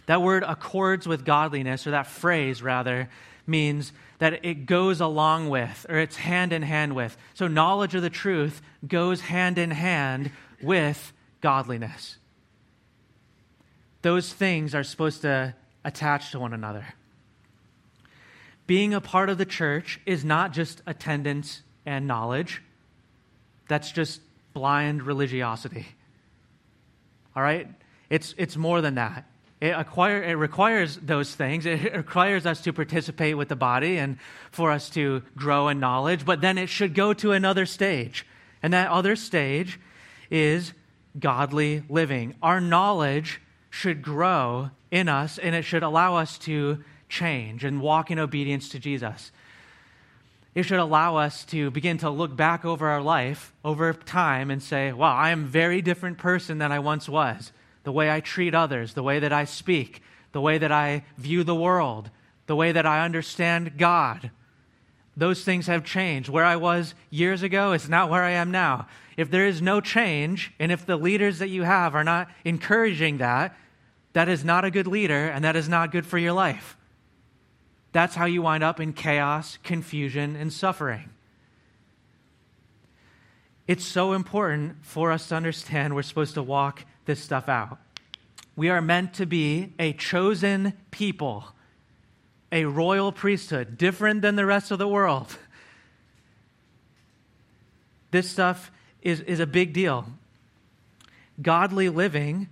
That 0.06 0.22
word 0.22 0.42
accords 0.42 1.06
with 1.06 1.26
godliness, 1.26 1.86
or 1.86 1.90
that 1.90 2.06
phrase 2.06 2.62
rather, 2.62 3.10
means 3.46 3.92
that 4.20 4.42
it 4.42 4.64
goes 4.64 5.02
along 5.02 5.50
with, 5.50 5.84
or 5.90 5.98
it's 5.98 6.16
hand 6.16 6.54
in 6.54 6.62
hand 6.62 6.96
with. 6.96 7.14
So 7.34 7.46
knowledge 7.46 7.94
of 7.94 8.00
the 8.00 8.08
truth 8.08 8.62
goes 8.88 9.20
hand 9.20 9.58
in 9.58 9.70
hand 9.70 10.30
with 10.62 11.12
godliness 11.42 12.16
those 14.02 14.32
things 14.32 14.74
are 14.74 14.82
supposed 14.82 15.20
to 15.20 15.54
attach 15.84 16.32
to 16.32 16.38
one 16.38 16.54
another. 16.54 16.86
Being 18.66 18.94
a 18.94 19.00
part 19.00 19.28
of 19.28 19.36
the 19.36 19.44
church 19.44 20.00
is 20.06 20.24
not 20.24 20.54
just 20.54 20.80
attendance 20.86 21.60
and 21.86 22.06
knowledge, 22.06 22.62
that's 23.68 23.92
just 23.92 24.20
blind 24.52 25.02
religiosity. 25.02 25.86
All 27.36 27.42
right? 27.42 27.68
It's, 28.08 28.34
it's 28.36 28.56
more 28.56 28.80
than 28.80 28.96
that. 28.96 29.26
It, 29.60 29.70
acquire, 29.70 30.22
it 30.22 30.34
requires 30.34 30.96
those 30.96 31.34
things. 31.34 31.66
It 31.66 31.94
requires 31.94 32.46
us 32.46 32.62
to 32.62 32.72
participate 32.72 33.36
with 33.36 33.48
the 33.48 33.56
body 33.56 33.98
and 33.98 34.18
for 34.50 34.70
us 34.70 34.90
to 34.90 35.22
grow 35.36 35.68
in 35.68 35.80
knowledge, 35.80 36.24
but 36.24 36.40
then 36.40 36.58
it 36.58 36.68
should 36.68 36.94
go 36.94 37.12
to 37.14 37.32
another 37.32 37.66
stage. 37.66 38.26
And 38.62 38.72
that 38.72 38.90
other 38.90 39.16
stage 39.16 39.78
is 40.30 40.72
godly 41.18 41.82
living. 41.88 42.34
Our 42.42 42.60
knowledge 42.60 43.40
should 43.68 44.02
grow 44.02 44.70
in 44.90 45.08
us 45.08 45.38
and 45.38 45.54
it 45.54 45.62
should 45.62 45.82
allow 45.82 46.16
us 46.16 46.38
to 46.38 46.82
change 47.08 47.64
and 47.64 47.80
walk 47.80 48.10
in 48.10 48.18
obedience 48.18 48.70
to 48.70 48.78
Jesus. 48.78 49.30
It 50.54 50.64
should 50.64 50.80
allow 50.80 51.16
us 51.16 51.44
to 51.46 51.70
begin 51.70 51.98
to 51.98 52.10
look 52.10 52.34
back 52.34 52.64
over 52.64 52.88
our 52.88 53.02
life 53.02 53.52
over 53.64 53.92
time 53.92 54.50
and 54.50 54.62
say, 54.62 54.92
wow, 54.92 55.14
I 55.14 55.30
am 55.30 55.44
a 55.44 55.48
very 55.48 55.80
different 55.80 56.18
person 56.18 56.58
than 56.58 56.72
I 56.72 56.80
once 56.80 57.08
was. 57.08 57.52
The 57.84 57.92
way 57.92 58.10
I 58.10 58.20
treat 58.20 58.54
others, 58.54 58.94
the 58.94 59.02
way 59.02 59.20
that 59.20 59.32
I 59.32 59.44
speak, 59.44 60.02
the 60.32 60.40
way 60.40 60.58
that 60.58 60.72
I 60.72 61.04
view 61.16 61.44
the 61.44 61.54
world, 61.54 62.10
the 62.46 62.56
way 62.56 62.72
that 62.72 62.84
I 62.84 63.04
understand 63.04 63.78
God. 63.78 64.30
Those 65.16 65.44
things 65.44 65.66
have 65.68 65.84
changed. 65.84 66.28
Where 66.28 66.44
I 66.44 66.56
was 66.56 66.94
years 67.10 67.42
ago 67.42 67.72
is 67.72 67.88
not 67.88 68.10
where 68.10 68.24
I 68.24 68.30
am 68.30 68.50
now. 68.50 68.88
If 69.16 69.30
there 69.30 69.46
is 69.46 69.62
no 69.62 69.80
change, 69.80 70.52
and 70.58 70.72
if 70.72 70.84
the 70.84 70.96
leaders 70.96 71.38
that 71.38 71.48
you 71.48 71.62
have 71.62 71.94
are 71.94 72.04
not 72.04 72.28
encouraging 72.44 73.18
that, 73.18 73.56
that 74.14 74.28
is 74.28 74.44
not 74.44 74.64
a 74.64 74.70
good 74.70 74.86
leader, 74.86 75.28
and 75.28 75.44
that 75.44 75.56
is 75.56 75.68
not 75.68 75.92
good 75.92 76.06
for 76.06 76.18
your 76.18 76.32
life. 76.32 76.76
That's 77.92 78.14
how 78.14 78.26
you 78.26 78.42
wind 78.42 78.62
up 78.62 78.80
in 78.80 78.92
chaos, 78.92 79.58
confusion, 79.62 80.36
and 80.36 80.52
suffering. 80.52 81.10
It's 83.66 83.84
so 83.84 84.12
important 84.12 84.76
for 84.82 85.12
us 85.12 85.28
to 85.28 85.36
understand 85.36 85.94
we're 85.94 86.02
supposed 86.02 86.34
to 86.34 86.42
walk 86.42 86.84
this 87.04 87.20
stuff 87.22 87.48
out. 87.48 87.78
We 88.56 88.68
are 88.68 88.82
meant 88.82 89.14
to 89.14 89.26
be 89.26 89.72
a 89.78 89.92
chosen 89.92 90.74
people, 90.90 91.46
a 92.52 92.64
royal 92.64 93.12
priesthood, 93.12 93.78
different 93.78 94.22
than 94.22 94.36
the 94.36 94.46
rest 94.46 94.70
of 94.70 94.78
the 94.78 94.88
world. 94.88 95.36
This 98.10 98.28
stuff 98.28 98.70
is, 99.02 99.20
is 99.20 99.40
a 99.40 99.46
big 99.46 99.72
deal. 99.72 100.06
Godly 101.40 101.88
living 101.88 102.48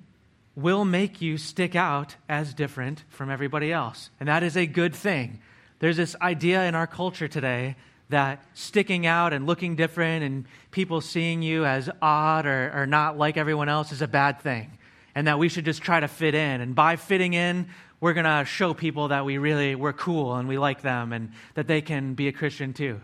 will 0.59 0.85
make 0.85 1.23
you 1.23 1.39
stick 1.39 1.77
out 1.77 2.17
as 2.29 2.53
different 2.53 3.05
from 3.11 3.31
everybody 3.31 3.73
else. 3.73 4.11
And 4.19 4.29
that 4.29 4.43
is 4.43 4.57
a 4.57 4.67
good 4.67 4.93
thing. 4.93 5.41
There's 5.79 5.97
this 5.97 6.17
idea 6.21 6.65
in 6.65 6.75
our 6.75 6.89
culture 6.89 7.29
today 7.29 7.77
that 8.09 8.43
sticking 8.55 9.07
out 9.07 9.33
and 9.33 9.47
looking 9.47 9.77
different 9.77 10.25
and 10.25 10.47
people 10.73 11.01
seeing 11.01 11.43
you 11.43 11.65
as 11.65 11.89
odd 12.03 12.45
or, 12.45 12.73
or 12.75 12.87
not 12.87 13.17
like 13.17 13.37
everyone 13.37 13.69
else 13.69 13.93
is 13.93 14.03
a 14.03 14.09
bad 14.09 14.41
thing. 14.41 14.77
And 15.15 15.29
that 15.29 15.39
we 15.39 15.49
should 15.49 15.65
just 15.65 15.81
try 15.81 16.01
to 16.01 16.09
fit 16.09 16.35
in. 16.35 16.61
And 16.61 16.75
by 16.75 16.97
fitting 16.97 17.35
in, 17.35 17.69
we're 18.01 18.15
going 18.15 18.25
to 18.25 18.45
show 18.45 18.75
people 18.75 19.09
that 19.09 19.25
we 19.25 19.39
really, 19.39 19.77
we're 19.77 19.93
cool 19.93 20.35
and 20.35 20.49
we 20.49 20.59
like 20.59 20.83
them 20.83 21.13
and 21.13 21.31
that 21.55 21.69
they 21.69 21.83
can 21.83 22.15
be 22.15 22.27
a 22.27 22.33
Christian 22.33 22.73
too. 22.73 23.01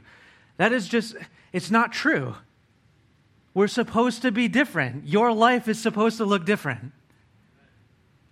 That 0.57 0.73
is 0.73 0.89
just, 0.89 1.15
it's 1.53 1.71
not 1.71 1.93
true. 1.93 2.35
We're 3.53 3.69
supposed 3.69 4.23
to 4.23 4.33
be 4.33 4.49
different. 4.49 5.07
Your 5.07 5.33
life 5.33 5.69
is 5.69 5.81
supposed 5.81 6.17
to 6.17 6.25
look 6.25 6.45
different. 6.45 6.93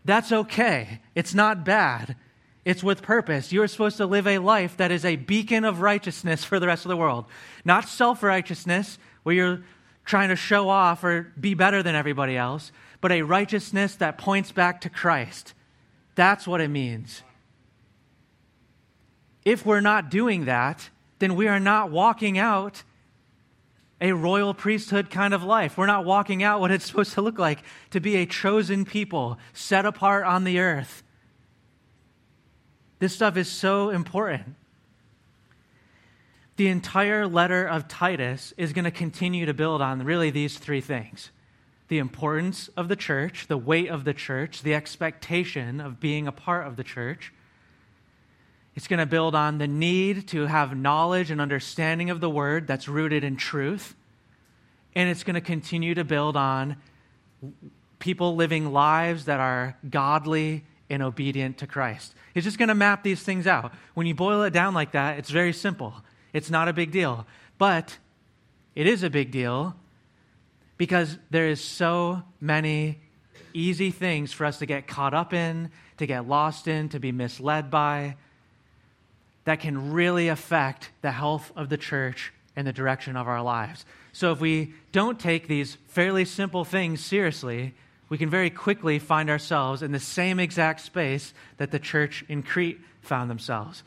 That's 0.05 0.33
okay. 0.33 1.01
It's 1.15 1.35
not 1.35 1.65
bad. 1.65 2.17
It's 2.65 2.83
with 2.83 3.03
purpose. 3.03 3.53
You're 3.53 3.69
supposed 3.69 3.97
to 3.97 4.07
live 4.07 4.27
a 4.27 4.39
life 4.39 4.77
that 4.77 4.93
is 4.93 5.05
a 5.05 5.17
beacon 5.17 5.65
of 5.65 5.81
righteousness 5.81 6.45
for 6.45 6.61
the 6.61 6.67
rest 6.67 6.85
of 6.85 6.91
the 6.91 6.97
world. 6.97 7.27
Not 7.65 7.89
self 7.89 8.23
righteousness, 8.23 8.99
where 9.23 9.35
you're 9.35 9.65
trying 10.05 10.29
to 10.29 10.37
show 10.37 10.69
off 10.69 11.05
or 11.05 11.33
be 11.39 11.55
better 11.55 11.83
than 11.83 11.95
everybody 11.95 12.37
else, 12.37 12.73
but 13.01 13.13
a 13.13 13.23
righteousness 13.23 13.97
that 13.97 14.19
points 14.19 14.53
back 14.53 14.81
to 14.83 14.91
Christ. 14.91 15.55
That's 16.15 16.47
what 16.47 16.61
it 16.61 16.69
means. 16.69 17.23
If 19.45 19.67
we're 19.67 19.81
not 19.81 20.11
doing 20.11 20.45
that, 20.45 20.89
then 21.19 21.35
we 21.35 21.49
are 21.49 21.61
not 21.61 21.91
walking 21.91 22.39
out 22.39 22.83
a 24.03 24.13
royal 24.13 24.53
priesthood 24.53 25.09
kind 25.09 25.33
of 25.33 25.45
life. 25.45 25.79
We're 25.79 25.87
not 25.87 26.05
walking 26.05 26.43
out 26.43 26.61
what 26.61 26.73
it's 26.73 26.85
supposed 26.89 27.15
to 27.15 27.23
look 27.23 27.39
like 27.39 27.63
to 27.91 28.01
be 28.01 28.17
a 28.17 28.27
chosen 28.27 28.85
people, 28.85 29.39
set 29.55 29.87
apart 29.87 30.27
on 30.27 30.45
the 30.45 30.59
earth. 30.59 31.03
This 32.99 33.15
stuff 33.15 33.37
is 33.37 33.49
so 33.49 33.91
important. 33.91 34.57
The 36.57 36.69
entire 36.69 37.27
letter 37.27 37.67
of 37.67 37.89
Titus 37.89 38.53
is 38.57 38.73
going 38.73 38.85
to 38.85 38.91
continue 38.91 39.47
to 39.47 39.55
build 39.55 39.81
on 39.81 40.05
really 40.05 40.31
these 40.31 40.59
three 40.59 40.83
things 40.83 41.31
the 41.89 41.99
importance 41.99 42.69
of 42.75 42.89
the 42.89 42.97
church, 42.97 43.49
the 43.49 43.59
weight 43.59 43.89
of 43.89 44.05
the 44.05 44.15
church, 44.15 44.63
the 44.63 44.75
expectation 44.75 45.79
of 45.79 46.01
being 46.01 46.27
a 46.27 46.33
part 46.33 46.67
of 46.67 46.77
the 46.77 46.85
church. 46.85 47.35
It's 48.75 48.89
going 48.89 49.01
to 49.01 49.07
build 49.07 49.35
on 49.35 49.59
the 49.59 49.67
need 49.67 50.29
to 50.29 50.47
have 50.47 50.77
knowledge 50.77 51.31
and 51.31 51.41
understanding 51.41 52.11
of 52.11 52.21
the 52.21 52.31
word 52.31 52.67
that's 52.67 52.89
rooted 52.89 53.23
in 53.23 53.37
truth. 53.37 53.95
And 54.95 55.11
it's 55.11 55.25
going 55.25 55.35
to 55.35 55.41
continue 55.43 55.95
to 55.95 56.05
build 56.05 56.37
on 56.37 56.77
people 57.99 58.35
living 58.35 58.73
lives 58.73 59.27
that 59.27 59.41
are 59.41 59.77
godly 59.89 60.65
and 60.89 61.03
obedient 61.03 61.59
to 61.59 61.67
Christ. 61.67 62.15
It's 62.35 62.45
just 62.45 62.59
going 62.59 62.69
to 62.69 62.75
map 62.75 63.03
these 63.03 63.23
things 63.23 63.47
out. 63.47 63.73
When 63.95 64.07
you 64.07 64.15
boil 64.15 64.43
it 64.43 64.53
down 64.53 64.75
like 64.75 64.93
that, 64.93 65.19
it's 65.19 65.31
very 65.31 65.53
simple. 65.53 65.95
It's 66.33 66.51
not 66.51 66.69
a 66.69 66.73
big 66.73 66.91
deal. 66.91 67.27
But 67.59 67.99
it 68.75 68.87
is 68.87 69.03
a 69.03 69.11
big 69.11 69.31
deal 69.31 69.77
because 70.79 71.19
there 71.31 71.49
is 71.49 71.63
so 71.63 72.23
many 72.41 72.99
easy 73.55 73.91
things 73.91 74.33
for 74.33 74.45
us 74.47 74.59
to 74.59 74.67
get 74.67 74.87
caught 74.87 75.15
up 75.15 75.33
in, 75.33 75.71
to 75.99 76.07
get 76.07 76.27
lost 76.27 76.67
in, 76.69 76.89
to 76.89 76.99
be 76.99 77.13
misled 77.13 77.71
by, 77.71 78.17
that 79.45 79.61
can 79.61 79.93
really 79.93 80.29
affect 80.29 80.91
the 81.03 81.13
health 81.13 81.53
of 81.57 81.69
the 81.69 81.77
church 81.77 82.33
and 82.55 82.67
the 82.67 82.73
direction 82.73 83.17
of 83.17 83.27
our 83.27 83.43
lives. 83.43 83.85
So 84.13 84.33
if 84.33 84.41
we 84.41 84.75
don't 84.93 85.19
take 85.19 85.49
these 85.49 85.77
fairly 85.89 86.25
simple 86.25 86.65
things 86.65 87.05
seriously, 87.05 87.75
we 88.09 88.19
can 88.19 88.29
very 88.29 88.51
quickly 88.51 88.99
find 88.99 89.31
ourselves 89.31 89.83
in 89.83 89.93
the 89.93 89.99
same 89.99 90.39
exact 90.39 90.81
space 90.81 91.33
that 91.57 91.71
the 91.71 91.79
church 91.79 92.25
in 92.29 92.43
Crete 92.43 92.81
found 93.01 93.31
themselves 93.31 93.83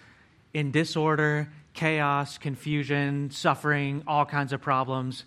in 0.53 0.71
disorder, 0.71 1.49
chaos, 1.73 2.37
confusion, 2.37 3.29
suffering, 3.29 4.01
all 4.07 4.25
kinds 4.25 4.53
of 4.53 4.61
problems. 4.61 5.25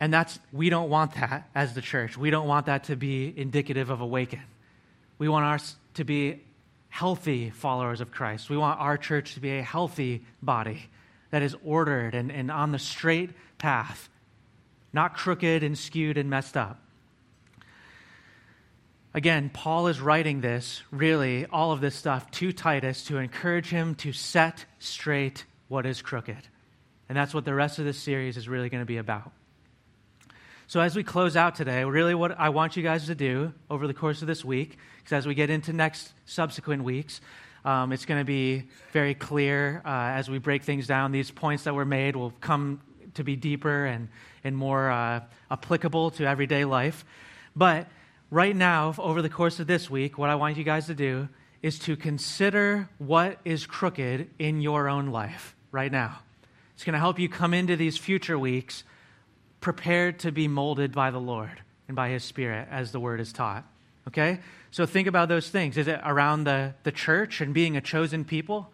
And 0.00 0.12
that's, 0.12 0.40
we 0.50 0.70
don't 0.70 0.88
want 0.88 1.14
that 1.14 1.48
as 1.54 1.74
the 1.74 1.82
church. 1.82 2.16
We 2.16 2.30
don't 2.30 2.48
want 2.48 2.66
that 2.66 2.84
to 2.84 2.96
be 2.96 3.32
indicative 3.36 3.90
of 3.90 4.00
awaken. 4.00 4.40
We 5.18 5.28
want 5.28 5.44
ours 5.44 5.76
to 5.94 6.04
be 6.04 6.42
healthy 6.90 7.50
followers 7.50 8.00
of 8.00 8.10
Christ. 8.10 8.50
We 8.50 8.56
want 8.56 8.80
our 8.80 8.98
church 8.98 9.34
to 9.34 9.40
be 9.40 9.58
a 9.58 9.62
healthy 9.62 10.24
body 10.42 10.90
that 11.30 11.42
is 11.42 11.56
ordered 11.64 12.14
and, 12.14 12.30
and 12.30 12.50
on 12.50 12.72
the 12.72 12.78
straight 12.78 13.30
path, 13.58 14.08
not 14.92 15.16
crooked 15.16 15.62
and 15.62 15.78
skewed 15.78 16.18
and 16.18 16.28
messed 16.28 16.56
up. 16.56 16.80
Again, 19.12 19.50
Paul 19.52 19.88
is 19.88 20.00
writing 20.00 20.40
this, 20.40 20.82
really, 20.90 21.46
all 21.46 21.72
of 21.72 21.80
this 21.80 21.96
stuff 21.96 22.30
to 22.32 22.52
Titus 22.52 23.04
to 23.04 23.18
encourage 23.18 23.68
him 23.68 23.94
to 23.96 24.12
set 24.12 24.64
straight 24.78 25.44
what 25.68 25.86
is 25.86 26.02
crooked. 26.02 26.48
And 27.08 27.16
that's 27.16 27.34
what 27.34 27.44
the 27.44 27.54
rest 27.54 27.80
of 27.80 27.84
this 27.84 27.98
series 27.98 28.36
is 28.36 28.48
really 28.48 28.68
going 28.68 28.82
to 28.82 28.86
be 28.86 28.98
about. 28.98 29.32
So, 30.70 30.78
as 30.78 30.94
we 30.94 31.02
close 31.02 31.34
out 31.34 31.56
today, 31.56 31.82
really 31.82 32.14
what 32.14 32.38
I 32.38 32.50
want 32.50 32.76
you 32.76 32.84
guys 32.84 33.06
to 33.06 33.16
do 33.16 33.52
over 33.68 33.88
the 33.88 33.92
course 33.92 34.22
of 34.22 34.28
this 34.28 34.44
week, 34.44 34.78
because 34.98 35.12
as 35.12 35.26
we 35.26 35.34
get 35.34 35.50
into 35.50 35.72
next 35.72 36.12
subsequent 36.26 36.84
weeks, 36.84 37.20
um, 37.64 37.90
it's 37.90 38.04
going 38.04 38.20
to 38.20 38.24
be 38.24 38.68
very 38.92 39.16
clear 39.16 39.82
uh, 39.84 39.88
as 39.88 40.30
we 40.30 40.38
break 40.38 40.62
things 40.62 40.86
down. 40.86 41.10
These 41.10 41.32
points 41.32 41.64
that 41.64 41.74
were 41.74 41.84
made 41.84 42.14
will 42.14 42.30
come 42.40 42.82
to 43.14 43.24
be 43.24 43.34
deeper 43.34 43.84
and, 43.84 44.10
and 44.44 44.56
more 44.56 44.92
uh, 44.92 45.22
applicable 45.50 46.12
to 46.12 46.24
everyday 46.24 46.64
life. 46.64 47.04
But 47.56 47.88
right 48.30 48.54
now, 48.54 48.94
over 48.96 49.22
the 49.22 49.28
course 49.28 49.58
of 49.58 49.66
this 49.66 49.90
week, 49.90 50.18
what 50.18 50.30
I 50.30 50.36
want 50.36 50.56
you 50.56 50.62
guys 50.62 50.86
to 50.86 50.94
do 50.94 51.28
is 51.64 51.80
to 51.80 51.96
consider 51.96 52.88
what 52.98 53.40
is 53.44 53.66
crooked 53.66 54.30
in 54.38 54.60
your 54.60 54.88
own 54.88 55.08
life 55.08 55.56
right 55.72 55.90
now. 55.90 56.20
It's 56.74 56.84
going 56.84 56.92
to 56.92 57.00
help 57.00 57.18
you 57.18 57.28
come 57.28 57.54
into 57.54 57.74
these 57.74 57.98
future 57.98 58.38
weeks 58.38 58.84
prepared 59.60 60.18
to 60.20 60.32
be 60.32 60.48
molded 60.48 60.92
by 60.92 61.10
the 61.10 61.20
Lord 61.20 61.62
and 61.88 61.96
by 61.96 62.08
His 62.10 62.24
Spirit 62.24 62.68
as 62.70 62.92
the 62.92 63.00
Word 63.00 63.20
is 63.20 63.32
taught. 63.32 63.64
Okay? 64.08 64.40
So 64.70 64.86
think 64.86 65.08
about 65.08 65.28
those 65.28 65.48
things. 65.50 65.76
Is 65.76 65.88
it 65.88 66.00
around 66.04 66.44
the, 66.44 66.74
the 66.84 66.92
church 66.92 67.40
and 67.40 67.52
being 67.52 67.76
a 67.76 67.80
chosen 67.80 68.24
people? 68.24 68.72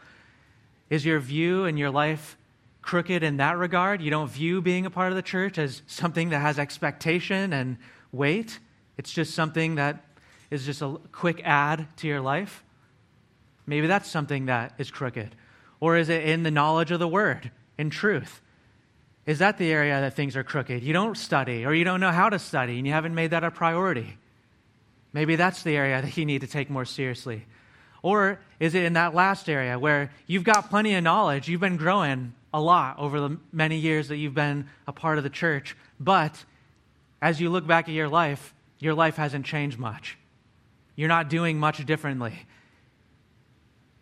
Is 0.90 1.04
your 1.04 1.18
view 1.18 1.64
and 1.64 1.78
your 1.78 1.90
life 1.90 2.36
crooked 2.82 3.22
in 3.22 3.38
that 3.38 3.58
regard? 3.58 4.00
You 4.00 4.10
don't 4.10 4.30
view 4.30 4.62
being 4.62 4.86
a 4.86 4.90
part 4.90 5.10
of 5.10 5.16
the 5.16 5.22
church 5.22 5.58
as 5.58 5.82
something 5.86 6.30
that 6.30 6.40
has 6.40 6.58
expectation 6.58 7.52
and 7.52 7.78
weight? 8.12 8.58
It's 8.96 9.12
just 9.12 9.34
something 9.34 9.74
that 9.76 10.04
is 10.50 10.64
just 10.64 10.82
a 10.82 10.98
quick 11.12 11.40
add 11.44 11.88
to 11.96 12.06
your 12.06 12.20
life? 12.20 12.62
Maybe 13.66 13.86
that's 13.86 14.08
something 14.08 14.46
that 14.46 14.74
is 14.78 14.90
crooked. 14.90 15.34
Or 15.80 15.96
is 15.96 16.08
it 16.08 16.24
in 16.24 16.44
the 16.44 16.50
knowledge 16.50 16.90
of 16.90 17.00
the 17.00 17.08
word, 17.08 17.50
in 17.76 17.90
truth? 17.90 18.40
Is 19.26 19.40
that 19.40 19.58
the 19.58 19.70
area 19.70 20.00
that 20.00 20.14
things 20.14 20.36
are 20.36 20.44
crooked? 20.44 20.82
You 20.82 20.92
don't 20.92 21.16
study, 21.16 21.66
or 21.66 21.74
you 21.74 21.84
don't 21.84 22.00
know 22.00 22.12
how 22.12 22.28
to 22.28 22.38
study, 22.38 22.78
and 22.78 22.86
you 22.86 22.92
haven't 22.92 23.14
made 23.14 23.32
that 23.32 23.42
a 23.42 23.50
priority. 23.50 24.16
Maybe 25.12 25.34
that's 25.34 25.62
the 25.62 25.76
area 25.76 26.00
that 26.00 26.16
you 26.16 26.24
need 26.24 26.42
to 26.42 26.46
take 26.46 26.70
more 26.70 26.84
seriously. 26.84 27.44
Or 28.02 28.38
is 28.60 28.76
it 28.76 28.84
in 28.84 28.92
that 28.92 29.14
last 29.14 29.48
area 29.48 29.78
where 29.78 30.12
you've 30.28 30.44
got 30.44 30.70
plenty 30.70 30.94
of 30.94 31.02
knowledge, 31.02 31.48
you've 31.48 31.60
been 31.60 31.76
growing 31.76 32.34
a 32.54 32.60
lot 32.60 32.98
over 32.98 33.18
the 33.20 33.36
many 33.50 33.78
years 33.78 34.08
that 34.08 34.16
you've 34.16 34.34
been 34.34 34.68
a 34.86 34.92
part 34.92 35.18
of 35.18 35.24
the 35.24 35.30
church, 35.30 35.76
but 35.98 36.44
as 37.20 37.40
you 37.40 37.50
look 37.50 37.66
back 37.66 37.88
at 37.88 37.94
your 37.94 38.08
life, 38.08 38.54
your 38.78 38.94
life 38.94 39.16
hasn't 39.16 39.44
changed 39.44 39.78
much. 39.78 40.16
You're 40.94 41.08
not 41.08 41.28
doing 41.28 41.58
much 41.58 41.84
differently. 41.84 42.46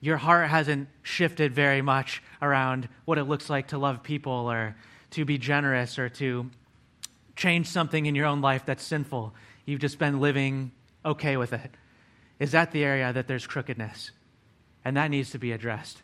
Your 0.00 0.18
heart 0.18 0.50
hasn't 0.50 0.88
shifted 1.02 1.54
very 1.54 1.80
much 1.80 2.22
around 2.42 2.88
what 3.06 3.16
it 3.16 3.24
looks 3.24 3.48
like 3.48 3.68
to 3.68 3.78
love 3.78 4.02
people 4.02 4.32
or 4.32 4.76
to 5.14 5.24
be 5.24 5.38
generous 5.38 5.98
or 5.98 6.08
to 6.08 6.50
change 7.36 7.68
something 7.68 8.06
in 8.06 8.14
your 8.14 8.26
own 8.26 8.40
life 8.40 8.66
that's 8.66 8.82
sinful. 8.82 9.34
You've 9.64 9.80
just 9.80 9.98
been 9.98 10.20
living 10.20 10.72
okay 11.04 11.36
with 11.36 11.52
it. 11.52 11.70
Is 12.38 12.52
that 12.52 12.72
the 12.72 12.84
area 12.84 13.12
that 13.12 13.28
there's 13.28 13.46
crookedness? 13.46 14.10
And 14.84 14.96
that 14.96 15.10
needs 15.10 15.30
to 15.30 15.38
be 15.38 15.52
addressed. 15.52 16.02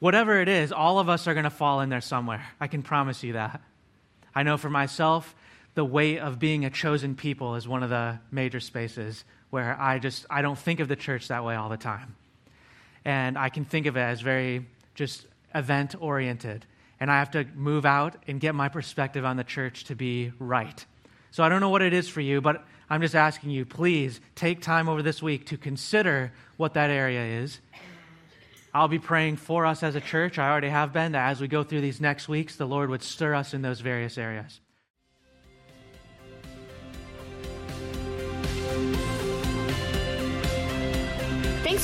Whatever 0.00 0.40
it 0.40 0.48
is, 0.48 0.72
all 0.72 0.98
of 0.98 1.08
us 1.08 1.26
are 1.26 1.34
going 1.34 1.44
to 1.44 1.50
fall 1.50 1.80
in 1.80 1.88
there 1.88 2.00
somewhere. 2.00 2.46
I 2.60 2.66
can 2.66 2.82
promise 2.82 3.22
you 3.22 3.34
that. 3.34 3.62
I 4.34 4.42
know 4.42 4.56
for 4.56 4.70
myself, 4.70 5.34
the 5.74 5.84
weight 5.84 6.18
of 6.18 6.38
being 6.38 6.64
a 6.64 6.70
chosen 6.70 7.14
people 7.14 7.54
is 7.54 7.66
one 7.66 7.82
of 7.82 7.90
the 7.90 8.18
major 8.30 8.60
spaces 8.60 9.24
where 9.50 9.80
I 9.80 9.98
just 9.98 10.26
I 10.28 10.42
don't 10.42 10.58
think 10.58 10.80
of 10.80 10.88
the 10.88 10.96
church 10.96 11.28
that 11.28 11.44
way 11.44 11.54
all 11.54 11.68
the 11.68 11.76
time. 11.76 12.16
And 13.04 13.38
I 13.38 13.48
can 13.48 13.64
think 13.64 13.86
of 13.86 13.96
it 13.96 14.00
as 14.00 14.20
very 14.20 14.66
just 14.94 15.26
event 15.54 15.94
oriented 15.98 16.66
and 17.00 17.10
I 17.10 17.18
have 17.18 17.30
to 17.32 17.44
move 17.54 17.86
out 17.86 18.16
and 18.26 18.40
get 18.40 18.54
my 18.54 18.68
perspective 18.68 19.24
on 19.24 19.36
the 19.36 19.44
church 19.44 19.84
to 19.84 19.94
be 19.94 20.32
right. 20.38 20.84
So 21.30 21.44
I 21.44 21.48
don't 21.48 21.60
know 21.60 21.68
what 21.68 21.82
it 21.82 21.92
is 21.92 22.08
for 22.08 22.20
you, 22.20 22.40
but 22.40 22.64
I'm 22.90 23.00
just 23.00 23.14
asking 23.14 23.50
you, 23.50 23.64
please 23.64 24.20
take 24.34 24.62
time 24.62 24.88
over 24.88 25.02
this 25.02 25.22
week 25.22 25.46
to 25.46 25.58
consider 25.58 26.32
what 26.56 26.74
that 26.74 26.90
area 26.90 27.42
is. 27.42 27.60
I'll 28.74 28.88
be 28.88 28.98
praying 28.98 29.36
for 29.36 29.66
us 29.66 29.82
as 29.82 29.94
a 29.94 30.00
church. 30.00 30.38
I 30.38 30.50
already 30.50 30.68
have 30.68 30.92
been, 30.92 31.12
that 31.12 31.30
as 31.30 31.40
we 31.40 31.48
go 31.48 31.64
through 31.64 31.80
these 31.80 32.00
next 32.00 32.28
weeks, 32.28 32.56
the 32.56 32.66
Lord 32.66 32.90
would 32.90 33.02
stir 33.02 33.34
us 33.34 33.54
in 33.54 33.62
those 33.62 33.80
various 33.80 34.18
areas. 34.18 34.60